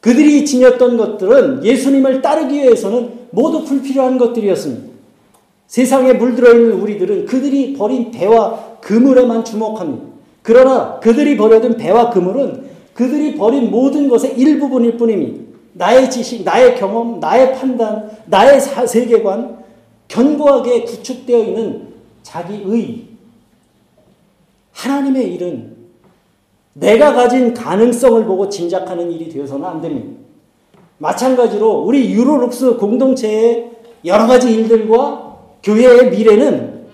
그들이 0.00 0.44
지녔던 0.44 0.96
것들은 0.96 1.64
예수님을 1.64 2.20
따르기 2.20 2.56
위해서는 2.56 3.10
모두 3.30 3.64
불필요한 3.64 4.18
것들이었습니다. 4.18 4.92
세상에 5.68 6.12
물들어 6.12 6.52
있는 6.52 6.72
우리들은 6.72 7.26
그들이 7.26 7.72
버린 7.72 8.10
배와 8.10 8.76
그물에만 8.80 9.44
주목합니다. 9.44 10.04
그러나 10.42 10.98
그들이 11.00 11.36
버려둔 11.36 11.76
배와 11.76 12.10
그물은 12.10 12.64
그들이 12.92 13.36
버린 13.36 13.70
모든 13.70 14.08
것의 14.08 14.34
일부분일 14.36 14.98
뿐입니다. 14.98 15.40
나의 15.74 16.10
지식, 16.10 16.44
나의 16.44 16.74
경험, 16.76 17.20
나의 17.20 17.54
판단, 17.54 18.10
나의 18.26 18.60
세계관, 18.60 19.56
견고하게 20.08 20.82
구축되어 20.82 21.38
있는 21.38 21.91
자기의 22.22 23.08
하나님의 24.72 25.34
일은 25.34 25.76
내가 26.74 27.12
가진 27.12 27.52
가능성을 27.52 28.24
보고 28.24 28.48
짐작하는 28.48 29.10
일이 29.12 29.28
되어서는 29.28 29.64
안 29.64 29.80
됩니다. 29.80 30.18
마찬가지로 30.98 31.82
우리 31.82 32.12
유로룩스 32.12 32.76
공동체의 32.76 33.70
여러 34.04 34.26
가지 34.26 34.52
일들과 34.54 35.36
교회의 35.62 36.10
미래는 36.10 36.86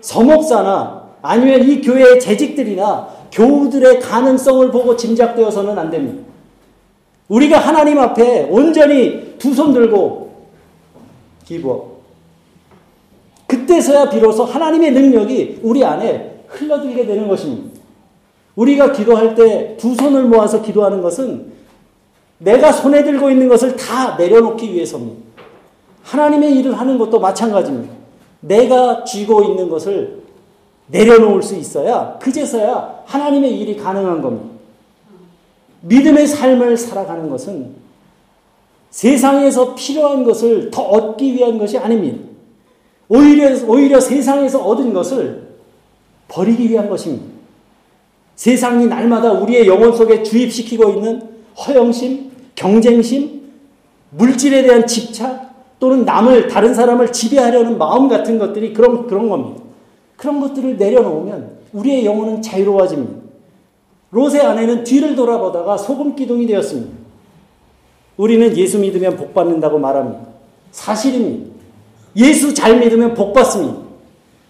서목사나 0.00 1.10
아니면 1.22 1.62
이 1.62 1.80
교회의 1.80 2.20
재직들이나 2.20 3.08
교우들의 3.32 4.00
가능성을 4.00 4.70
보고 4.70 4.96
짐작되어서는 4.96 5.78
안 5.78 5.90
됩니다. 5.90 6.22
우리가 7.28 7.58
하나님 7.58 7.98
앞에 7.98 8.48
온전히 8.50 9.36
두 9.38 9.54
손 9.54 9.72
들고 9.72 10.32
기부업. 11.46 11.91
그때서야 13.72 14.10
비로소 14.10 14.44
하나님의 14.44 14.92
능력이 14.92 15.60
우리 15.62 15.82
안에 15.84 16.44
흘러들게 16.48 17.06
되는 17.06 17.26
것입니다. 17.28 17.80
우리가 18.54 18.92
기도할 18.92 19.34
때 19.34 19.76
두 19.78 19.94
손을 19.94 20.24
모아서 20.24 20.60
기도하는 20.60 21.00
것은 21.00 21.52
내가 22.38 22.70
손에 22.72 23.02
들고 23.02 23.30
있는 23.30 23.48
것을 23.48 23.76
다 23.76 24.16
내려놓기 24.16 24.74
위해서입니다. 24.74 25.22
하나님의 26.02 26.58
일을 26.58 26.78
하는 26.78 26.98
것도 26.98 27.18
마찬가지입니다. 27.18 27.94
내가 28.40 29.04
쥐고 29.04 29.44
있는 29.44 29.70
것을 29.70 30.22
내려놓을 30.88 31.42
수 31.42 31.56
있어야 31.56 32.18
그제서야 32.20 33.02
하나님의 33.06 33.58
일이 33.58 33.76
가능한 33.76 34.20
겁니다. 34.20 34.52
믿음의 35.82 36.26
삶을 36.26 36.76
살아가는 36.76 37.30
것은 37.30 37.74
세상에서 38.90 39.74
필요한 39.74 40.24
것을 40.24 40.70
더 40.70 40.82
얻기 40.82 41.34
위한 41.34 41.58
것이 41.58 41.78
아닙니다. 41.78 42.31
오히려, 43.14 43.54
오히려 43.66 44.00
세상에서 44.00 44.64
얻은 44.64 44.94
것을 44.94 45.48
버리기 46.28 46.70
위한 46.70 46.88
것입니다. 46.88 47.26
세상이 48.36 48.86
날마다 48.86 49.32
우리의 49.32 49.66
영혼 49.66 49.94
속에 49.94 50.22
주입시키고 50.22 50.90
있는 50.90 51.22
허영심, 51.54 52.30
경쟁심, 52.54 53.42
물질에 54.10 54.62
대한 54.62 54.86
집착, 54.86 55.52
또는 55.78 56.06
남을, 56.06 56.48
다른 56.48 56.72
사람을 56.72 57.12
지배하려는 57.12 57.76
마음 57.76 58.08
같은 58.08 58.38
것들이 58.38 58.72
그런, 58.72 59.06
그런 59.06 59.28
겁니다. 59.28 59.62
그런 60.16 60.40
것들을 60.40 60.78
내려놓으면 60.78 61.50
우리의 61.72 62.06
영혼은 62.06 62.40
자유로워집니다. 62.40 63.20
롯의 64.10 64.40
아내는 64.40 64.84
뒤를 64.84 65.14
돌아보다가 65.14 65.76
소금 65.76 66.14
기둥이 66.14 66.46
되었습니다. 66.46 66.96
우리는 68.16 68.56
예수 68.56 68.78
믿으면 68.78 69.16
복 69.16 69.34
받는다고 69.34 69.78
말합니다. 69.78 70.20
사실입니다. 70.70 71.51
예수 72.16 72.52
잘 72.54 72.78
믿으면 72.78 73.14
복 73.14 73.32
받습니다. 73.32 73.80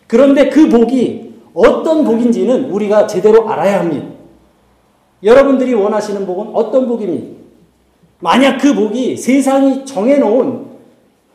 그런데 0.07 0.49
그 0.49 0.69
복이 0.69 1.33
어떤 1.55 2.05
복인지는 2.05 2.71
우리가 2.71 3.07
제대로 3.07 3.49
알아야 3.49 3.81
합니다. 3.81 4.07
여러분들이 5.23 5.75
원하시는 5.75 6.27
복은 6.27 6.55
어떤 6.55 6.89
복입니까? 6.89 7.43
만약 8.21 8.59
그 8.59 8.75
복이 8.75 9.17
세상이 9.17 9.85
정해놓은 9.85 10.73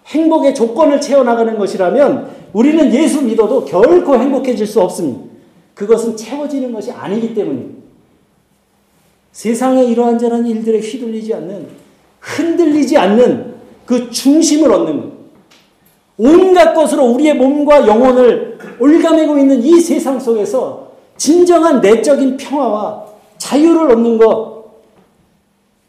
행복의 0.08 0.56
조건을 0.56 1.02
채워나가는 1.02 1.58
것이라면 1.58 2.30
우리는 2.54 2.94
예수 2.94 3.22
믿어도 3.22 3.66
결코 3.66 4.16
행복해질 4.16 4.66
수 4.66 4.82
없습니다. 4.82 5.22
그것은 5.74 6.16
채워지는 6.16 6.72
것이 6.72 6.92
아니기 6.92 7.34
때문입니다. 7.34 7.78
세상의 9.32 9.90
이러한 9.92 10.18
저러한 10.18 10.48
일들에 10.48 10.80
휘둘리지 10.80 11.34
않는 11.36 11.68
흔들리지 12.20 12.98
않는 12.98 13.56
그 13.86 14.10
중심을 14.10 14.72
얻는 14.72 15.02
것. 15.02 15.07
온갖 16.18 16.74
것으로 16.74 17.06
우리의 17.06 17.36
몸과 17.36 17.88
영혼을 17.88 18.58
올가매고 18.80 19.38
있는 19.38 19.62
이 19.62 19.80
세상 19.80 20.20
속에서 20.20 20.92
진정한 21.18 21.82
내적인 21.82 22.38
평화와 22.38 23.06
자유를 23.38 23.92
얻는 23.92 24.18
것, 24.18 24.66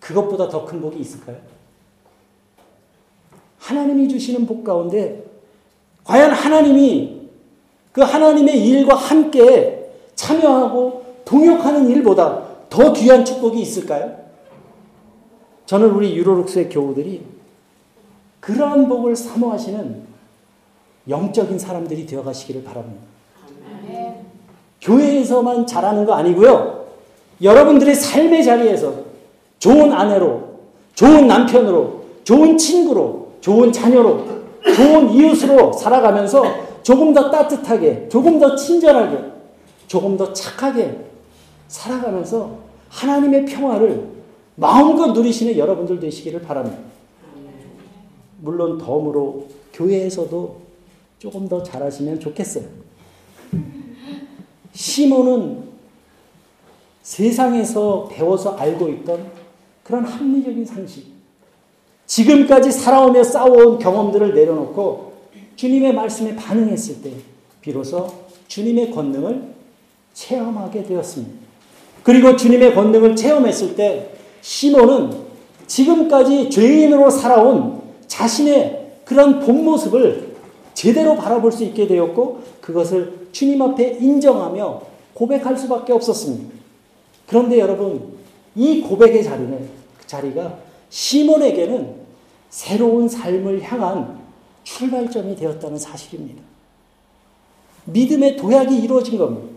그것보다 0.01 0.49
더 0.49 0.65
큰 0.65 0.81
복이 0.81 0.99
있을까요? 0.99 1.37
하나님이 3.59 4.09
주시는 4.09 4.47
복 4.47 4.65
가운데 4.65 5.25
과연 6.05 6.31
하나님이 6.31 7.29
그 7.93 8.01
하나님의 8.03 8.67
일과 8.67 8.95
함께 8.95 9.91
참여하고 10.15 11.05
동역하는 11.25 11.89
일보다 11.91 12.43
더 12.71 12.93
귀한 12.93 13.25
축복이 13.25 13.61
있을까요? 13.61 14.17
저는 15.67 15.91
우리 15.91 16.17
유로룩스의 16.17 16.71
교우들이 16.71 17.23
그러한 18.41 18.89
복을 18.89 19.15
사모하시는 19.17 20.08
영적인 21.09 21.59
사람들이 21.59 22.07
되어 22.07 22.23
가시기를 22.23 22.65
바랍니다. 22.65 23.03
교회에서만 24.81 25.67
잘하는 25.67 26.05
거 26.05 26.15
아니고요. 26.15 26.87
여러분들의 27.43 27.95
삶의 27.95 28.45
자리에서 28.45 28.95
좋은 29.59 29.93
아내로, 29.93 30.49
좋은 30.95 31.27
남편으로, 31.27 32.05
좋은 32.25 32.59
친구로, 32.59 33.33
좋은 33.41 33.73
자녀로, 33.73 34.25
좋은 34.77 35.11
이웃으로 35.11 35.73
살아가면서 35.73 36.43
조금 36.83 37.13
더 37.13 37.31
따뜻하게, 37.31 38.09
조금 38.09 38.39
더 38.39 38.55
친절하게, 38.55 39.19
조금 39.87 40.17
더 40.17 40.33
착하게 40.33 41.07
살아가면서 41.69 42.59
하나님의 42.89 43.47
평화를 43.47 44.09
마음껏 44.57 45.13
누리시는 45.13 45.57
여러분들 45.57 46.01
되시기를 46.01 46.43
바랍니다. 46.43 46.79
물론 48.41 48.79
덤으로 48.79 49.47
교회에서도 49.73 50.68
조금 51.19 51.49
더 51.49 51.63
잘하시면 51.63 52.21
좋겠어요. 52.21 52.65
시몬은 54.73 55.65
세상에서 57.03 58.09
배워서 58.13 58.57
알고 58.57 58.89
있던 58.91 59.27
그런 59.83 60.05
합리적인 60.05 60.65
상식, 60.65 61.07
지금까지 62.07 62.71
살아오며 62.71 63.25
싸워온 63.25 63.79
경험들을 63.79 64.35
내려놓고 64.35 65.13
주님의 65.57 65.95
말씀에 65.95 66.37
반응했을 66.37 67.03
때 67.03 67.13
비로소 67.61 68.07
주님의 68.47 68.91
권능을 68.93 69.55
체험하게 70.15 70.85
되었습니다. 70.85 71.33
그리고 72.03 72.37
주님의 72.37 72.75
권능을 72.75 73.17
체험했을 73.17 73.75
때 73.75 74.15
시몬은 74.41 75.29
지금까지 75.67 76.51
죄인으로 76.51 77.11
살아온 77.11 77.83
자신의 78.07 78.93
그런 79.05 79.41
본 79.41 79.65
모습을 79.65 80.28
제대로 80.79 81.17
바라볼 81.17 81.51
수 81.51 81.65
있게 81.65 81.89
되었고 81.89 82.41
그것을 82.61 83.31
주님 83.33 83.61
앞에 83.61 83.99
인정하며 84.01 84.83
고백할 85.13 85.59
수밖에 85.59 85.93
없었습니다. 85.93 86.55
그런데 87.27 87.59
여러분 87.59 88.17
이 88.55 88.81
고백의 88.83 89.25
자리는 89.25 89.69
그 89.99 90.07
자리가 90.07 90.61
시몬에게는 90.89 91.97
새로운 92.49 93.09
삶을 93.09 93.61
향한 93.61 94.21
출발점이 94.63 95.35
되었다는 95.35 95.79
사실입니다. 95.79 96.45
믿음의 97.87 98.37
도약이 98.37 98.79
이루어진 98.79 99.19
겁니다. 99.19 99.49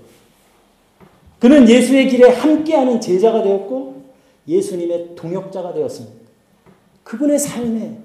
그는 1.37 1.69
예수의 1.69 2.09
길에 2.09 2.31
함께하는 2.31 2.99
제자가 2.99 3.43
되었고 3.43 4.05
예수님의 4.47 5.15
동역자가 5.15 5.75
되었습니다. 5.75 6.15
그분의 7.03 7.37
삶에 7.37 7.99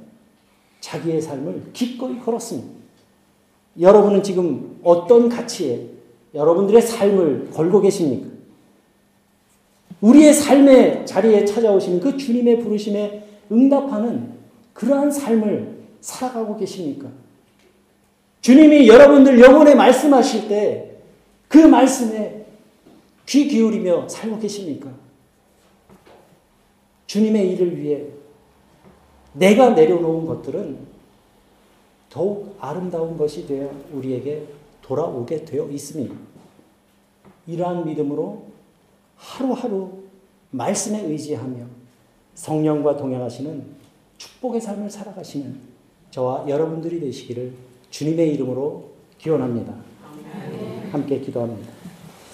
자기의 0.80 1.22
삶을 1.22 1.70
기꺼이 1.72 2.20
걸었습니다. 2.20 2.75
여러분은 3.80 4.22
지금 4.22 4.78
어떤 4.82 5.28
가치에 5.28 5.86
여러분들의 6.34 6.82
삶을 6.82 7.50
걸고 7.52 7.80
계십니까? 7.80 8.28
우리의 10.00 10.34
삶의 10.34 11.06
자리에 11.06 11.44
찾아오시는 11.44 12.00
그 12.00 12.16
주님의 12.16 12.60
부르심에 12.60 13.26
응답하는 13.50 14.34
그러한 14.72 15.10
삶을 15.10 15.76
살아가고 16.00 16.56
계십니까? 16.56 17.08
주님이 18.42 18.88
여러분들 18.88 19.40
영혼에 19.40 19.74
말씀하실 19.74 20.48
때 20.48 20.86
그 21.48 21.58
말씀에 21.58 22.44
귀 23.26 23.48
기울이며 23.48 24.08
살고 24.08 24.38
계십니까? 24.38 24.90
주님의 27.06 27.52
일을 27.52 27.76
위해 27.80 28.04
내가 29.32 29.70
내려놓은 29.70 30.26
것들은 30.26 30.85
더욱 32.10 32.56
아름다운 32.60 33.16
것이 33.16 33.46
되어 33.46 33.70
우리에게 33.92 34.46
돌아오게 34.82 35.44
되어 35.44 35.68
있습니다. 35.68 36.14
이러한 37.46 37.84
믿음으로 37.86 38.44
하루하루 39.16 39.90
말씀에 40.50 41.02
의지하며 41.02 41.64
성령과 42.34 42.96
동행하시는 42.96 43.64
축복의 44.18 44.60
삶을 44.60 44.90
살아가시는 44.90 45.58
저와 46.10 46.48
여러분들이 46.48 47.00
되시기를 47.00 47.52
주님의 47.90 48.34
이름으로 48.34 48.90
기원합니다. 49.18 49.74
함께 50.90 51.20
기도합니다. 51.20 51.75